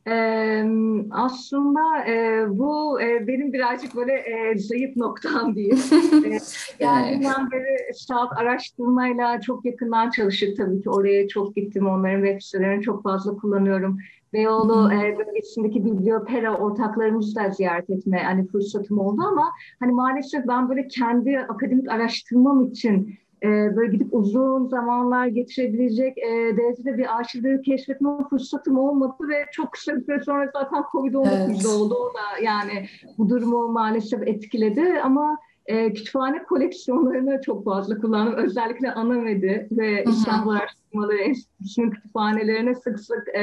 [0.09, 0.65] Ee,
[1.11, 5.79] aslında e, bu e, benim birazcık böyle e, zayıf noktam diyeyim.
[6.79, 10.91] geldiğimden beri saat araştırmayla çok yakından çalıştık tabii ki.
[10.91, 11.87] Oraya çok gittim.
[11.87, 13.99] Onların web sitelerini çok fazla kullanıyorum.
[14.33, 20.69] Beyoğlu e, bölgesindeki bibliopera ortaklarımızı da ziyaret etme hani fırsatım oldu ama hani maalesef ben
[20.69, 27.63] böyle kendi akademik araştırmam için e, böyle gidip uzun zamanlar geçirebilecek e, derecede bir arşivleri
[27.63, 31.67] keşfetme fırsatım olmadı ve çok kısa bir süre sonra zaten Covid-19 evet.
[31.67, 31.95] oldu.
[31.95, 32.87] O da yani
[33.19, 38.35] bu durumu maalesef etkiledi ama e, kütüphane koleksiyonlarını çok fazla kullandım.
[38.35, 43.43] Özellikle Anamedi ve İstanbul Araştırmaları Enstitüsü'nün kütüphanelerine sık sık e,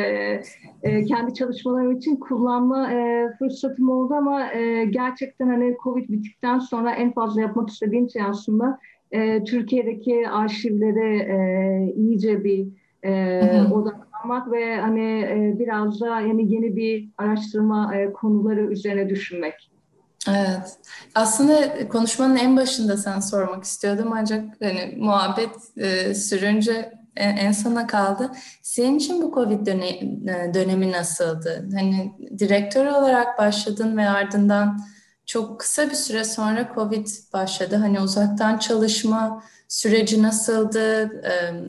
[0.84, 6.92] e, kendi çalışmalarım için kullanma e, fırsatım oldu ama e, gerçekten hani Covid bittikten sonra
[6.92, 8.80] en fazla yapmak istediğim şey aslında
[9.14, 12.68] e, Türkiye'deki arşivlere e, iyice bir
[13.04, 19.72] e, odaklanmak ve hani e, biraz da yani yeni bir araştırma e, konuları üzerine düşünmek.
[20.30, 20.78] Evet.
[21.16, 27.88] Aslında konuşmanın en başında sen sormak istiyordum ancak hani muhabbet e, sürünce en, en sona
[27.88, 28.32] kaldı.
[28.62, 31.70] Senin için bu Covid dönemi, e, dönemi nasıldı?
[31.74, 34.78] Hani direktör olarak başladın ve ardından
[35.34, 37.76] çok kısa bir süre sonra Covid başladı.
[37.76, 41.12] Hani uzaktan çalışma süreci nasıldı?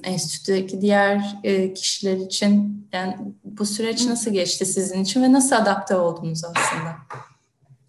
[0.04, 1.42] Enstitüdeki diğer
[1.74, 6.90] kişiler için yani bu süreç nasıl geçti sizin için ve nasıl adapte oldunuz aslında?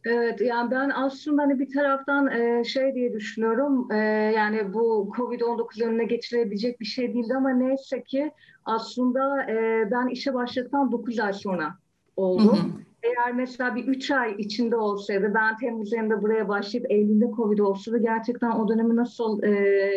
[0.06, 3.98] Evet yani ben aslında hani bir taraftan e, şey diye düşünüyorum e,
[4.36, 8.32] yani bu Covid-19 önüne geçilebilecek bir şey değildi ama neyse ki
[8.66, 11.76] aslında e, ben işe başladıktan 9 ay sonra
[12.16, 12.54] oldu.
[12.54, 17.32] Hı hı eğer mesela bir üç ay içinde olsaydı ben Temmuz ayında buraya başlayıp Eylül'de
[17.36, 19.50] Covid olsaydı gerçekten o dönemi nasıl e,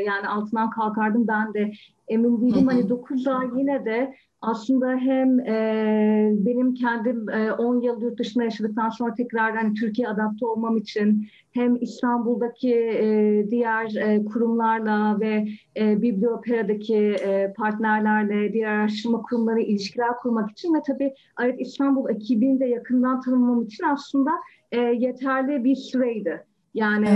[0.06, 1.72] yani altından kalkardım ben de
[2.08, 2.66] emin değilim.
[2.66, 7.26] Hani dokuz ay yine de aslında hem e, benim kendim
[7.58, 12.74] 10 e, yıl yurt dışında yaşadıktan sonra tekrar hani Türkiye adapte olmam için hem İstanbul'daki
[12.74, 20.74] e, diğer e, kurumlarla ve e, Bibliopera'daki e, partnerlerle, diğer araştırma kurumları ilişkiler kurmak için
[20.74, 24.30] ve tabii evet İstanbul ekibini de yakından tanımam için aslında
[24.72, 26.47] e, yeterli bir süreydi.
[26.74, 27.08] Yani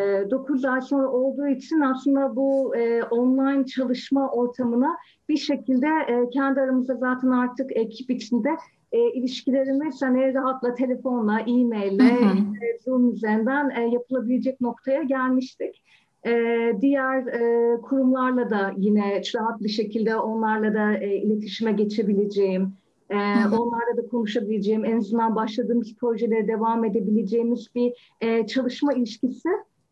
[0.00, 0.26] evet.
[0.26, 4.96] e, 9 ay sonra olduğu için aslında bu e, online çalışma ortamına
[5.28, 8.48] bir şekilde e, kendi aramızda zaten artık ekip içinde
[8.92, 15.82] e, ilişkilerimiz hani rahatla telefonla, e-maille, e, Zoom üzerinden e, yapılabilecek noktaya gelmiştik.
[16.26, 16.32] E,
[16.80, 22.72] diğer e, kurumlarla da yine rahat bir şekilde onlarla da e, iletişime geçebileceğim,
[23.10, 29.48] e, onlarla da konuşabileceğim, en azından başladığımız projelere devam edebileceğimiz bir e, çalışma ilişkisi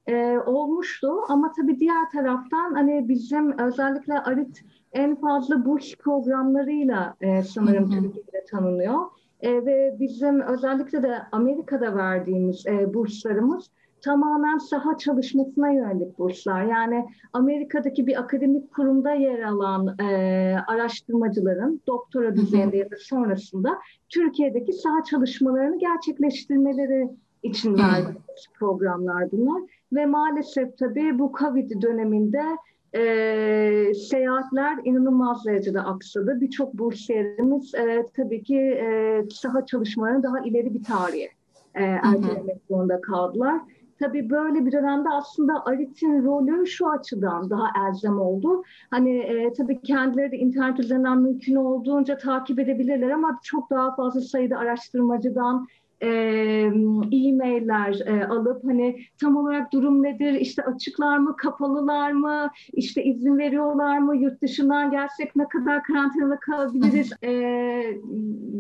[0.07, 1.09] e, olmuştu.
[1.29, 8.45] Ama tabii diğer taraftan hani bizim özellikle ARIT en fazla burs programlarıyla e, sanırım Türkiye'de
[8.51, 8.99] tanınıyor.
[9.41, 13.71] E, ve bizim özellikle de Amerika'da verdiğimiz e, burslarımız
[14.03, 16.65] tamamen saha çalışmasına yönelik burslar.
[16.65, 24.73] Yani Amerika'daki bir akademik kurumda yer alan e, araştırmacıların doktora düzeyinde ya da sonrasında Türkiye'deki
[24.73, 27.09] saha çalışmalarını gerçekleştirmeleri
[27.43, 29.63] için verdiğimiz programlar bunlar.
[29.93, 32.43] Ve maalesef tabii bu Covid döneminde
[32.97, 36.41] e, seyahatler inanılmaz derecede aksadı.
[36.41, 41.29] Birçok bursiyerimiz e, tabii ki e, saha çalışmalarını daha ileri bir tarihe
[41.75, 43.61] e, ertelemek zorunda kaldılar.
[43.99, 48.63] Tabii böyle bir dönemde aslında ARIT'in rolü şu açıdan daha elzem oldu.
[48.91, 54.21] Hani e, tabii kendileri de internet üzerinden mümkün olduğunca takip edebilirler ama çok daha fazla
[54.21, 55.67] sayıda araştırmacıdan
[57.13, 63.39] e-mailler e, alıp hani tam olarak durum nedir, işte açıklar mı, kapalılar mı, işte izin
[63.39, 67.13] veriyorlar mı, yurt dışından gelsek ne kadar karantinada kalabiliriz.
[67.23, 67.31] e,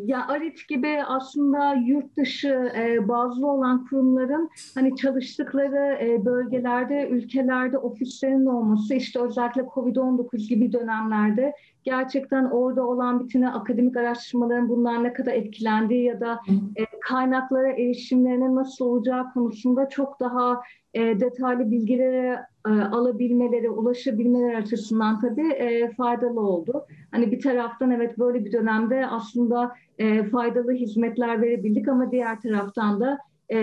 [0.05, 7.79] ya ARIT gibi aslında yurt dışı e, bazlı olan kurumların hani çalıştıkları e, bölgelerde, ülkelerde
[7.79, 15.12] ofislerinin olması işte özellikle COVID-19 gibi dönemlerde gerçekten orada olan bitine akademik araştırmaların bunlar ne
[15.12, 16.40] kadar etkilendiği ya da
[16.77, 20.61] e, kaynaklara erişimlerine nasıl olacağı konusunda çok daha
[20.94, 26.87] e, detaylı bilgilere e, alabilmeleri, ulaşabilmeleri açısından tabii e, faydalı oldu.
[27.11, 33.01] Hani bir taraftan evet böyle bir dönemde aslında e, faydalı hizmetler verebildik ama diğer taraftan
[33.01, 33.18] da
[33.49, 33.57] e,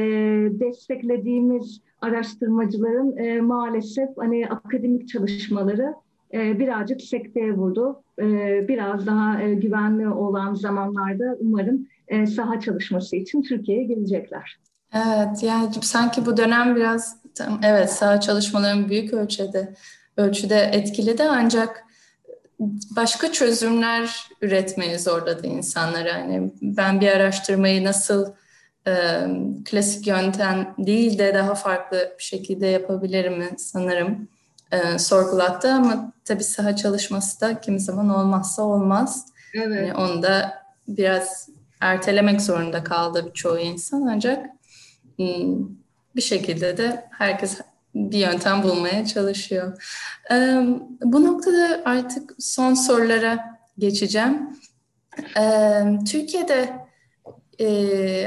[0.59, 5.93] desteklediğimiz araştırmacıların e, maalesef hani akademik çalışmaları
[6.34, 8.03] e, birazcık sekteye vurdu.
[8.19, 8.26] E,
[8.67, 14.60] biraz daha e, güvenli olan zamanlarda umarım e, saha çalışması için Türkiye'ye gelecekler.
[14.93, 17.18] Evet, yani sanki bu dönem biraz
[17.64, 19.74] evet saha çalışmaların büyük ölçüde
[20.18, 21.84] ölçüde etkiledi ancak
[22.95, 26.14] başka çözümler üretmeyi zorladı insanlara.
[26.14, 28.34] Hani ben bir araştırmayı nasıl
[28.88, 28.93] e,
[29.66, 34.28] klasik yöntem değil de daha farklı bir şekilde yapabilirim mi sanırım
[34.72, 39.26] e, sorgulattı ama tabii saha çalışması da kimi zaman olmazsa olmaz.
[39.53, 39.88] Evet.
[39.88, 41.49] Yani onu da biraz
[41.86, 44.45] ertelemek zorunda kaldı çoğu insan ancak
[45.17, 45.67] hmm,
[46.15, 47.61] bir şekilde de herkes
[47.95, 49.81] bir yöntem bulmaya çalışıyor.
[51.03, 54.49] Bu noktada artık son sorulara geçeceğim.
[56.11, 56.69] Türkiye'de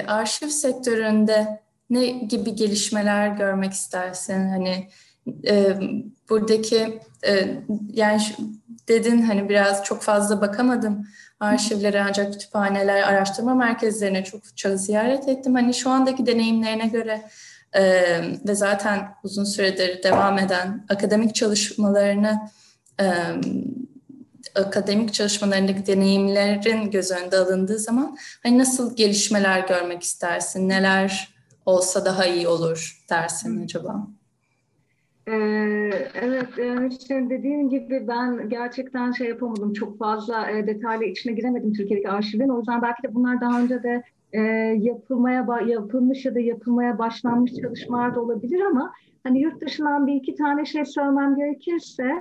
[0.06, 4.48] arşiv sektöründe ne gibi gelişmeler görmek istersin?
[4.48, 4.88] Hani
[6.30, 7.00] buradaki
[7.92, 8.22] yani
[8.88, 11.06] dedin hani biraz çok fazla bakamadım
[11.40, 15.54] arşivlere ancak kütüphaneler, araştırma merkezlerine çok çok ziyaret ettim.
[15.54, 17.22] Hani şu andaki deneyimlerine göre
[17.72, 17.82] e,
[18.46, 22.50] ve zaten uzun süredir devam eden akademik çalışmalarını
[23.00, 23.06] e,
[24.54, 30.68] akademik çalışmalarındaki deneyimlerin göz önünde alındığı zaman hani nasıl gelişmeler görmek istersin?
[30.68, 31.34] Neler
[31.66, 34.06] olsa daha iyi olur dersin acaba?
[36.14, 39.72] Evet, yani dediğim gibi ben gerçekten şey yapamadım.
[39.72, 42.48] Çok fazla detaylı içine giremedim Türkiye'deki arşivin.
[42.48, 44.02] O yüzden belki de bunlar daha önce de
[44.78, 48.92] yapılmaya yapılmış ya da yapılmaya başlanmış çalışmalar da olabilir ama
[49.24, 52.12] hani yurt dışından bir iki tane şey söylemem gerekirse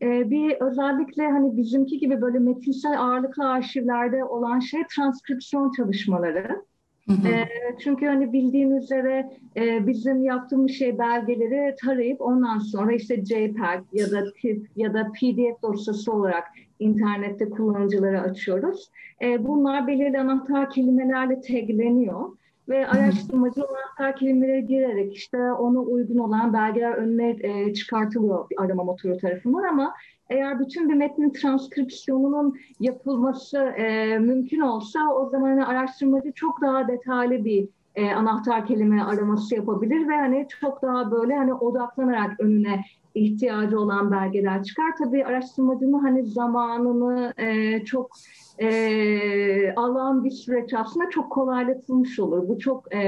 [0.00, 6.62] bir özellikle hani bizimki gibi böyle metinsel ağırlıklı arşivlerde olan şey transkripsiyon çalışmaları.
[7.10, 7.48] E,
[7.78, 14.10] çünkü hani bildiğin üzere e, bizim yaptığımız şey belgeleri tarayıp ondan sonra işte JPEG ya
[14.10, 16.44] da TIFF ya da PDF dosyası olarak
[16.78, 18.90] internette kullanıcılara açıyoruz.
[19.22, 22.36] E, bunlar belirli anahtar kelimelerle tagleniyor
[22.68, 29.18] ve araştırmacı anahtar kelimeleri girerek işte ona uygun olan belgeler önüne e, çıkartılıyor arama motoru
[29.18, 29.94] tarafından ama
[30.30, 36.88] eğer bütün bir metnin transkripsiyonunun yapılması e, mümkün olsa o zaman hani araştırmacı çok daha
[36.88, 42.84] detaylı bir e, anahtar kelime araması yapabilir ve hani çok daha böyle hani odaklanarak önüne
[43.14, 44.96] ihtiyacı olan belgeler çıkar.
[44.98, 48.10] Tabii araştırmacının hani zamanını e, çok
[48.58, 52.48] e, alan bir süreç aslında çok kolaylatılmış olur.
[52.48, 52.98] Bu çok e,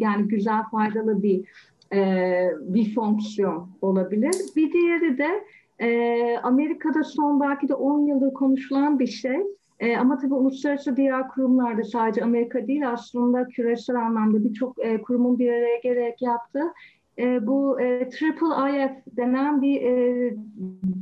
[0.00, 1.44] yani güzel faydalı bir
[1.92, 4.34] e, bir fonksiyon olabilir.
[4.56, 5.44] Bir diğeri de
[5.80, 9.36] e, Amerika'da son belki de 10 yıldır konuşulan bir şey.
[9.80, 15.38] E, ama tabii uluslararası diğer kurumlarda sadece Amerika değil aslında küresel anlamda birçok e, kurumun
[15.38, 16.72] bir araya gelerek yaptığı
[17.18, 20.34] e, bu e, Triple IF denen bir e,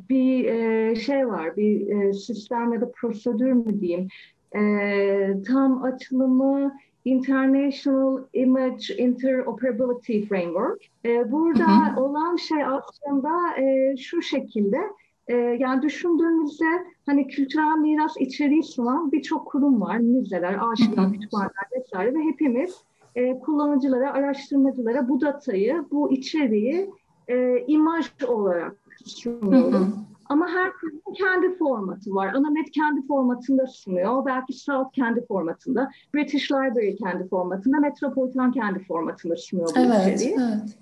[0.08, 4.08] bir e, şey var, bir e, sistem ya da prosedür mü diyeyim.
[4.56, 4.62] E,
[5.46, 10.82] tam açılımı International Image Interoperability Framework.
[11.04, 12.00] E, burada hı hı.
[12.00, 14.78] olan şey aslında e, şu şekilde,
[15.28, 16.64] e, yani düşündüğümüzde
[17.06, 22.76] hani kültürel miras içeriği sunan birçok kurum var, müzeler, arşivler, kütüphaneler vesaire ve hepimiz
[23.14, 26.90] e, kullanıcılara, araştırmacılara bu datayı, bu içeriği
[27.28, 29.72] e, imaj olarak sunuyoruz.
[29.72, 30.13] Hı hı.
[30.28, 32.34] Ama her kurumun kendi formatı var.
[32.34, 34.26] Anamet kendi formatında sunuyor.
[34.26, 35.90] Belki South kendi formatında.
[36.14, 37.80] British Library kendi formatında.
[37.80, 40.36] Metropolitan kendi formatında sunuyor bu evet, içeriği.
[40.40, 40.78] Evet.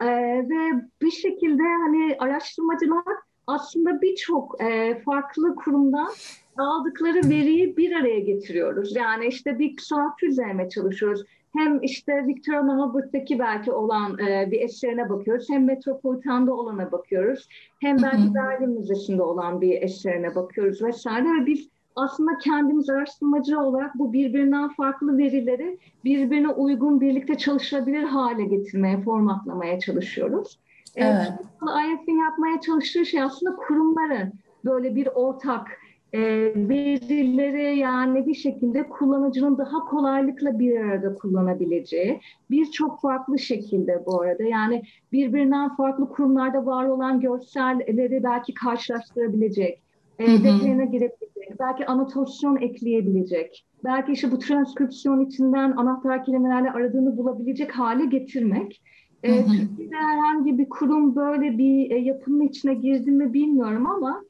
[0.00, 0.06] Ee,
[0.48, 3.04] ve bir şekilde hani araştırmacılar
[3.46, 6.08] aslında birçok e, farklı kurumdan
[6.56, 8.96] aldıkları veriyi bir araya getiriyoruz.
[8.96, 11.24] Yani işte bir sanatçı üzerine çalışıyoruz
[11.56, 17.48] hem işte Victor Hubert'taki belki olan e, bir eserine bakıyoruz, hem Metropolitan'da olana bakıyoruz,
[17.80, 23.98] hem belki Berlin Müzesi'nde olan bir eserine bakıyoruz vesaire ve biz aslında kendimiz araştırmacı olarak
[23.98, 30.58] bu birbirinden farklı verileri birbirine uygun birlikte çalışabilir hale getirmeye, formatlamaya çalışıyoruz.
[30.96, 31.32] E, evet.
[31.62, 34.32] IF'in yapmaya çalıştığı şey aslında kurumların
[34.64, 35.81] böyle bir ortak
[36.12, 36.20] e,
[36.68, 44.42] verileri yani bir şekilde kullanıcının daha kolaylıkla bir arada kullanabileceği birçok farklı şekilde bu arada.
[44.42, 44.82] Yani
[45.12, 49.82] birbirinden farklı kurumlarda var olan görselleri belki karşılaştırabilecek,
[50.18, 57.78] e, detayına girebilecek, belki anotasyon ekleyebilecek, belki işte bu transkripsiyon içinden anahtar kelimelerle aradığını bulabilecek
[57.78, 58.82] hale getirmek.
[59.22, 64.22] E, Türkiye'de herhangi bir kurum böyle bir e, yapının içine girdi mi bilmiyorum ama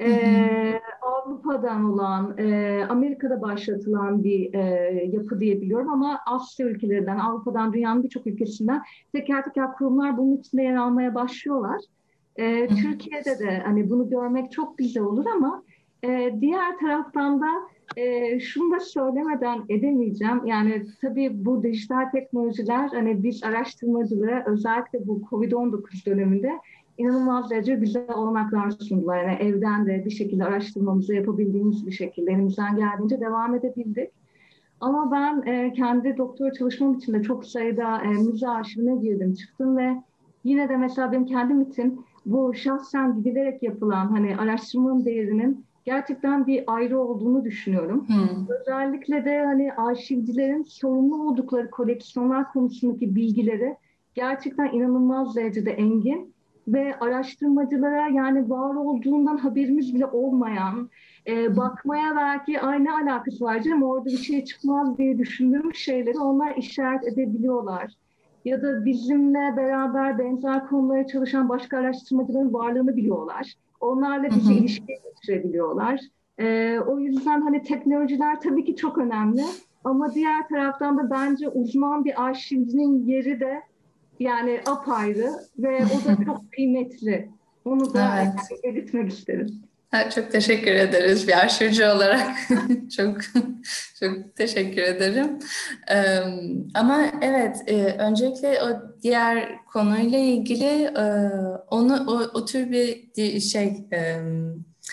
[0.00, 4.60] ee, Avrupa'dan olan, e, Amerika'da başlatılan bir e,
[5.12, 8.82] yapı diyebiliyorum ama Asya ülkelerinden, Avrupa'dan, dünyanın birçok ülkesinden
[9.12, 11.80] teker teker kurumlar bunun içinde yer almaya başlıyorlar.
[12.36, 15.62] E, Türkiye'de de hani bunu görmek çok güzel olur ama
[16.04, 17.46] e, diğer taraftan da
[17.96, 20.46] e, şunu da söylemeden edemeyeceğim.
[20.46, 26.52] Yani tabii bu dijital teknolojiler hani biz araştırmacılara özellikle bu COVID-19 döneminde
[27.02, 29.24] inanılmaz derece güzel olanaklar sundular.
[29.24, 34.10] Yani evden de bir şekilde araştırmamızı yapabildiğimiz bir şekilde elimizden geldiğince devam edebildik.
[34.80, 39.76] Ama ben e, kendi doktor çalışmam için de çok sayıda e, müze arşivine girdim çıktım
[39.76, 39.96] ve
[40.44, 46.64] yine de mesela benim kendim için bu şahsen gidilerek yapılan hani araştırmanın değerinin gerçekten bir
[46.66, 48.08] ayrı olduğunu düşünüyorum.
[48.08, 48.46] Hmm.
[48.60, 53.76] Özellikle de hani arşivcilerin sorumlu oldukları koleksiyonlar konusundaki bilgileri
[54.14, 56.34] gerçekten inanılmaz derecede engin
[56.68, 60.90] ve araştırmacılara yani var olduğundan haberimiz bile olmayan,
[61.26, 66.56] e, bakmaya belki aynı alakası var canım orada bir şey çıkmaz diye düşündüğümüz şeyleri onlar
[66.56, 67.92] işaret edebiliyorlar.
[68.44, 73.54] Ya da bizimle beraber benzer konulara çalışan başka araştırmacıların varlığını biliyorlar.
[73.80, 76.00] Onlarla bizi ilişkiye geçirebiliyorlar.
[76.38, 79.42] E, o yüzden hani teknolojiler tabii ki çok önemli.
[79.84, 83.62] Ama diğer taraftan da bence uzman bir arşivcinin yeri de
[84.22, 87.30] yani apayrı ve o da çok kıymetli.
[87.64, 88.64] Onu da evet.
[88.64, 89.62] belirtmek isterim.
[90.14, 92.36] çok teşekkür ederiz bir arşivci olarak.
[92.96, 93.16] çok
[94.00, 95.38] çok teşekkür ederim.
[95.90, 96.18] Ee,
[96.74, 98.66] ama evet, e, öncelikle o
[99.02, 101.04] diğer konuyla ilgili e,
[101.70, 104.20] onu o, o tür bir şey e,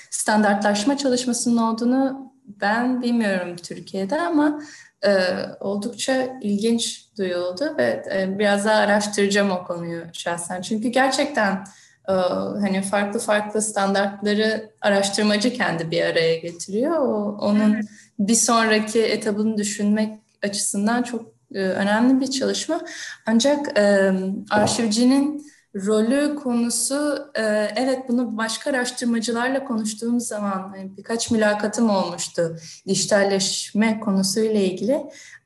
[0.09, 2.28] standartlaşma çalışmasının olduğunu
[2.62, 4.62] ben bilmiyorum Türkiye'de ama
[5.06, 5.12] e,
[5.60, 10.62] oldukça ilginç duyuldu ve e, biraz daha araştıracağım o konuyu şahsen.
[10.62, 11.64] Çünkü gerçekten
[12.10, 12.14] e,
[12.62, 16.97] hani farklı farklı standartları araştırmacı kendi bir araya getiriyor.
[16.97, 17.86] O, onun evet.
[18.20, 22.82] bir sonraki etabını düşünmek açısından çok e, önemli bir çalışma.
[23.26, 24.12] Ancak e,
[24.50, 25.45] arşivcinin
[25.76, 27.41] rolü konusu e,
[27.76, 32.57] evet bunu başka araştırmacılarla konuştuğum zaman hani birkaç mülakatım olmuştu
[32.88, 35.03] dijitalleşme konusuyla ilgili.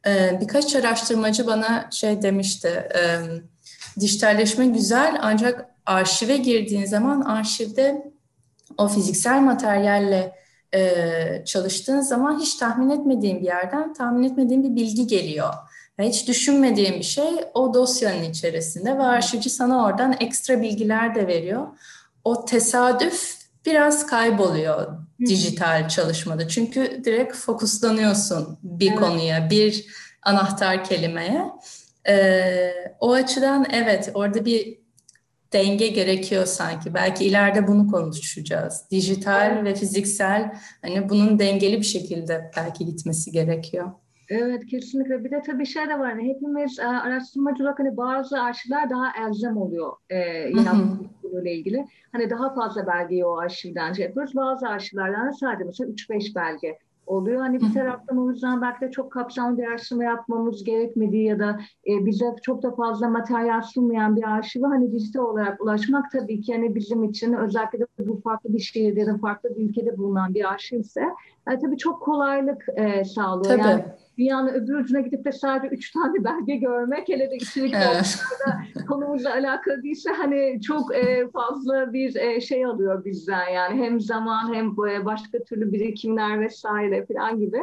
[0.08, 3.20] E, birkaç araştırmacı bana şey demişti e,
[4.00, 8.14] dijitalleşme güzel ancak arşive girdiğin zaman arşivde
[8.78, 10.44] o fiziksel materyalle
[11.46, 15.54] çalıştığın zaman hiç tahmin etmediğin bir yerden tahmin etmediğin bir bilgi geliyor
[16.00, 21.68] hiç düşünmediğim bir şey o dosyanın içerisinde ve arşivci sana oradan ekstra bilgiler de veriyor.
[22.24, 23.36] O tesadüf
[23.66, 26.48] biraz kayboluyor dijital çalışmada.
[26.48, 29.00] Çünkü direkt fokuslanıyorsun bir evet.
[29.00, 29.86] konuya, bir
[30.24, 31.46] anahtar kelimeye.
[32.08, 34.78] Ee, o açıdan evet orada bir
[35.54, 36.94] denge gerekiyor sanki.
[36.94, 38.82] Belki ileride bunu konuşacağız.
[38.92, 39.64] Dijital evet.
[39.66, 43.92] ve fiziksel hani bunun dengeli bir şekilde belki gitmesi gerekiyor.
[44.34, 45.24] Evet kesinlikle.
[45.24, 46.12] Bir de tabii şey de var.
[46.12, 50.50] Hani hepimiz e, araştırmacı olarak hani bazı arşivler daha elzem oluyor e,
[51.42, 51.88] ile ilgili.
[52.12, 54.36] Hani daha fazla belgeyi o arşivden şey yapıyoruz.
[54.36, 56.78] Bazı arşivlerden de sadece mesela 3-5 belge
[57.08, 57.42] oluyor.
[57.42, 61.60] Hani bir taraftan o yüzden belki de çok kapsamlı bir araştırma yapmamız gerekmediği ya da
[61.88, 66.54] e, bize çok da fazla materyal sunmayan bir arşive hani dijital olarak ulaşmak tabii ki
[66.54, 71.02] hani bizim için özellikle de bu farklı bir şehirde farklı bir ülkede bulunan bir arşivse
[71.48, 73.58] yani tabii çok kolaylık e, sağlıyor.
[73.58, 73.68] Tabii.
[73.68, 73.84] Yani
[74.18, 78.24] dünyanın öbür ucuna gidip de sadece üç tane belge görmek hele de içerik evet.
[78.88, 84.54] konumuzla alakalı değilse hani çok e, fazla bir e, şey alıyor bizden yani hem zaman
[84.54, 87.62] hem e, başka türlü birikimler vesaire falan gibi.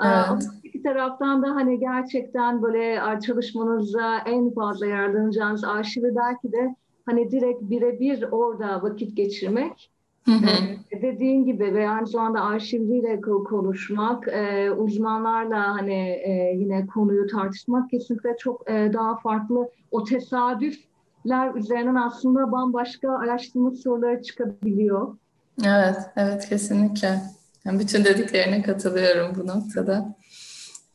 [0.00, 0.28] Evet.
[0.28, 6.76] Ama iki taraftan da hani gerçekten böyle çalışmanızda en fazla yararlanacağınız arşivi belki de
[7.06, 9.91] hani direkt birebir orada vakit geçirmek
[10.24, 10.46] Hı hı.
[10.92, 17.90] Ee, dediğin gibi ve aynı zamanda arşivliyle konuşmak, e, uzmanlarla hani e, yine konuyu tartışmak
[17.90, 19.70] kesinlikle çok e, daha farklı.
[19.90, 25.16] O tesadüfler üzerinden aslında bambaşka araştırma soruları çıkabiliyor.
[25.64, 27.20] Evet, evet kesinlikle.
[27.64, 30.16] Yani bütün dediklerine katılıyorum bu noktada.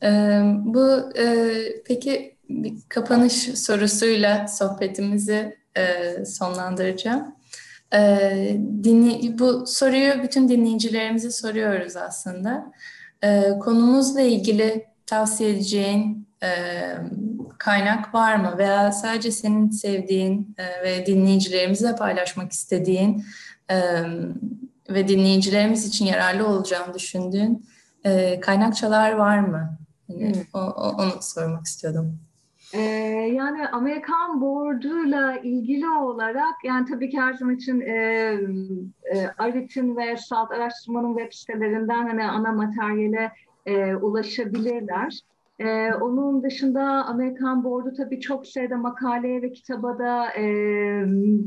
[0.02, 7.37] Ee, bu e, peki bir kapanış sorusuyla sohbetimizi e, sonlandıracağım.
[7.94, 12.72] E, dinli, bu soruyu bütün dinleyicilerimize soruyoruz aslında.
[13.22, 16.48] E, konumuzla ilgili tavsiye edeceğin e,
[17.58, 18.54] kaynak var mı?
[18.58, 23.24] Veya sadece senin sevdiğin e, ve dinleyicilerimizle paylaşmak istediğin
[23.70, 24.02] e,
[24.90, 27.66] ve dinleyicilerimiz için yararlı olacağını düşündüğün
[28.04, 29.78] e, kaynakçalar var mı?
[30.08, 30.42] Yani, hmm.
[30.52, 32.18] o, o, onu sormak istiyordum.
[32.74, 32.80] Ee,
[33.34, 37.92] yani Amerikan board'uyla ilgili olarak yani tabii ki her zaman için e,
[39.14, 43.32] e, ARIT'in ve SALT araştırmanın web sitelerinden hani ana materyale
[43.66, 45.20] e, ulaşabilirler.
[45.60, 50.44] Ee, onun dışında Amerikan Board'u tabii çok sayıda makaleye ve kitaba da e,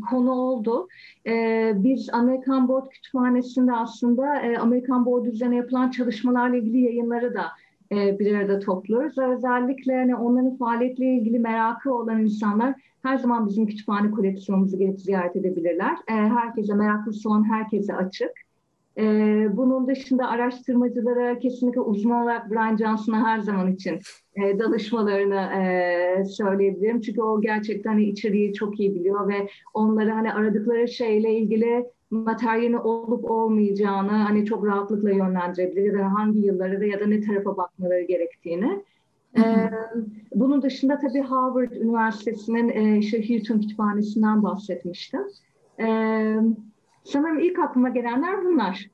[0.10, 0.88] konu oldu.
[1.28, 7.52] E, biz Amerikan Board Kütüphanesi'nde aslında e, Amerikan Board üzerine yapılan çalışmalarla ilgili yayınları da
[7.92, 9.18] e, bir arada topluyoruz.
[9.18, 12.74] Özellikle hani onların faaliyetle ilgili merakı olan insanlar
[13.04, 15.94] her zaman bizim kütüphane koleksiyonumuzu gelip ziyaret edebilirler.
[16.08, 18.32] E, herkese, meraklısı olan herkese açık.
[18.98, 19.04] E,
[19.58, 24.00] bunun dışında araştırmacılara kesinlikle uzman olarak Brian Johnson'a her zaman için
[24.36, 27.02] e, danışmalarını e, söyleyebilirim.
[27.02, 32.74] Çünkü o gerçekten hani içeriği çok iyi biliyor ve onları hani aradıkları şeyle ilgili materyalin
[32.74, 38.02] olup olmayacağını hani çok rahatlıkla yönlendirebilir ya da hangi yılları ya da ne tarafa bakmaları
[38.02, 38.84] gerektiğini.
[39.38, 39.70] Ee,
[40.36, 45.22] bunun dışında tabii Harvard Üniversitesi'nin e, işte Houghton Kütüphanesi'nden bahsetmiştim.
[45.80, 46.36] Ee,
[47.04, 48.90] sanırım ilk aklıma gelenler bunlar.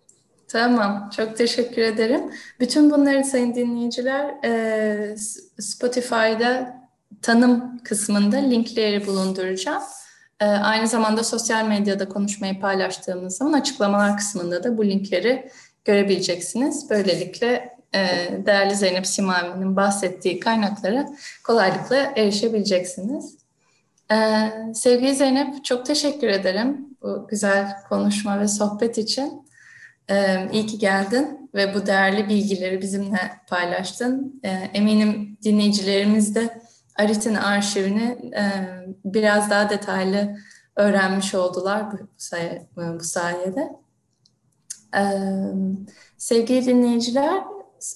[0.48, 2.22] Tamam, çok teşekkür ederim.
[2.60, 5.16] Bütün bunları sayın dinleyiciler e,
[5.60, 6.78] Spotify'da
[7.22, 9.84] tanım kısmında linkleri bulunduracağım.
[10.40, 15.52] E, aynı zamanda sosyal medyada konuşmayı paylaştığımız zaman açıklamalar kısmında da bu linkleri
[15.86, 16.90] görebileceksiniz.
[16.90, 18.00] Böylelikle e,
[18.46, 21.06] değerli Zeynep Simavi'nin bahsettiği kaynaklara
[21.44, 23.38] kolaylıkla erişebileceksiniz.
[24.12, 24.18] E,
[24.74, 29.48] sevgili Zeynep, çok teşekkür ederim bu güzel konuşma ve sohbet için.
[30.10, 34.42] Ee, iyi ki geldin ve bu değerli bilgileri bizimle paylaştın.
[34.44, 36.62] Ee, eminim dinleyicilerimiz de
[36.98, 38.44] Arit'in arşivini e,
[39.06, 40.38] biraz daha detaylı
[40.76, 43.70] öğrenmiş oldular bu, say bu sayede.
[44.96, 45.02] Ee,
[46.18, 47.44] sevgili dinleyiciler,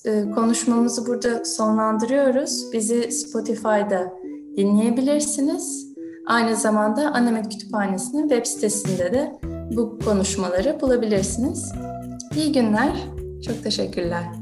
[0.05, 2.73] e, konuşmamızı burada sonlandırıyoruz.
[2.73, 4.13] Bizi Spotify'da
[4.57, 5.87] dinleyebilirsiniz.
[6.27, 9.39] Aynı zamanda Anamet Kütüphanesi'nin web sitesinde de
[9.75, 11.71] bu konuşmaları bulabilirsiniz.
[12.35, 12.93] İyi günler.
[13.47, 14.40] Çok teşekkürler.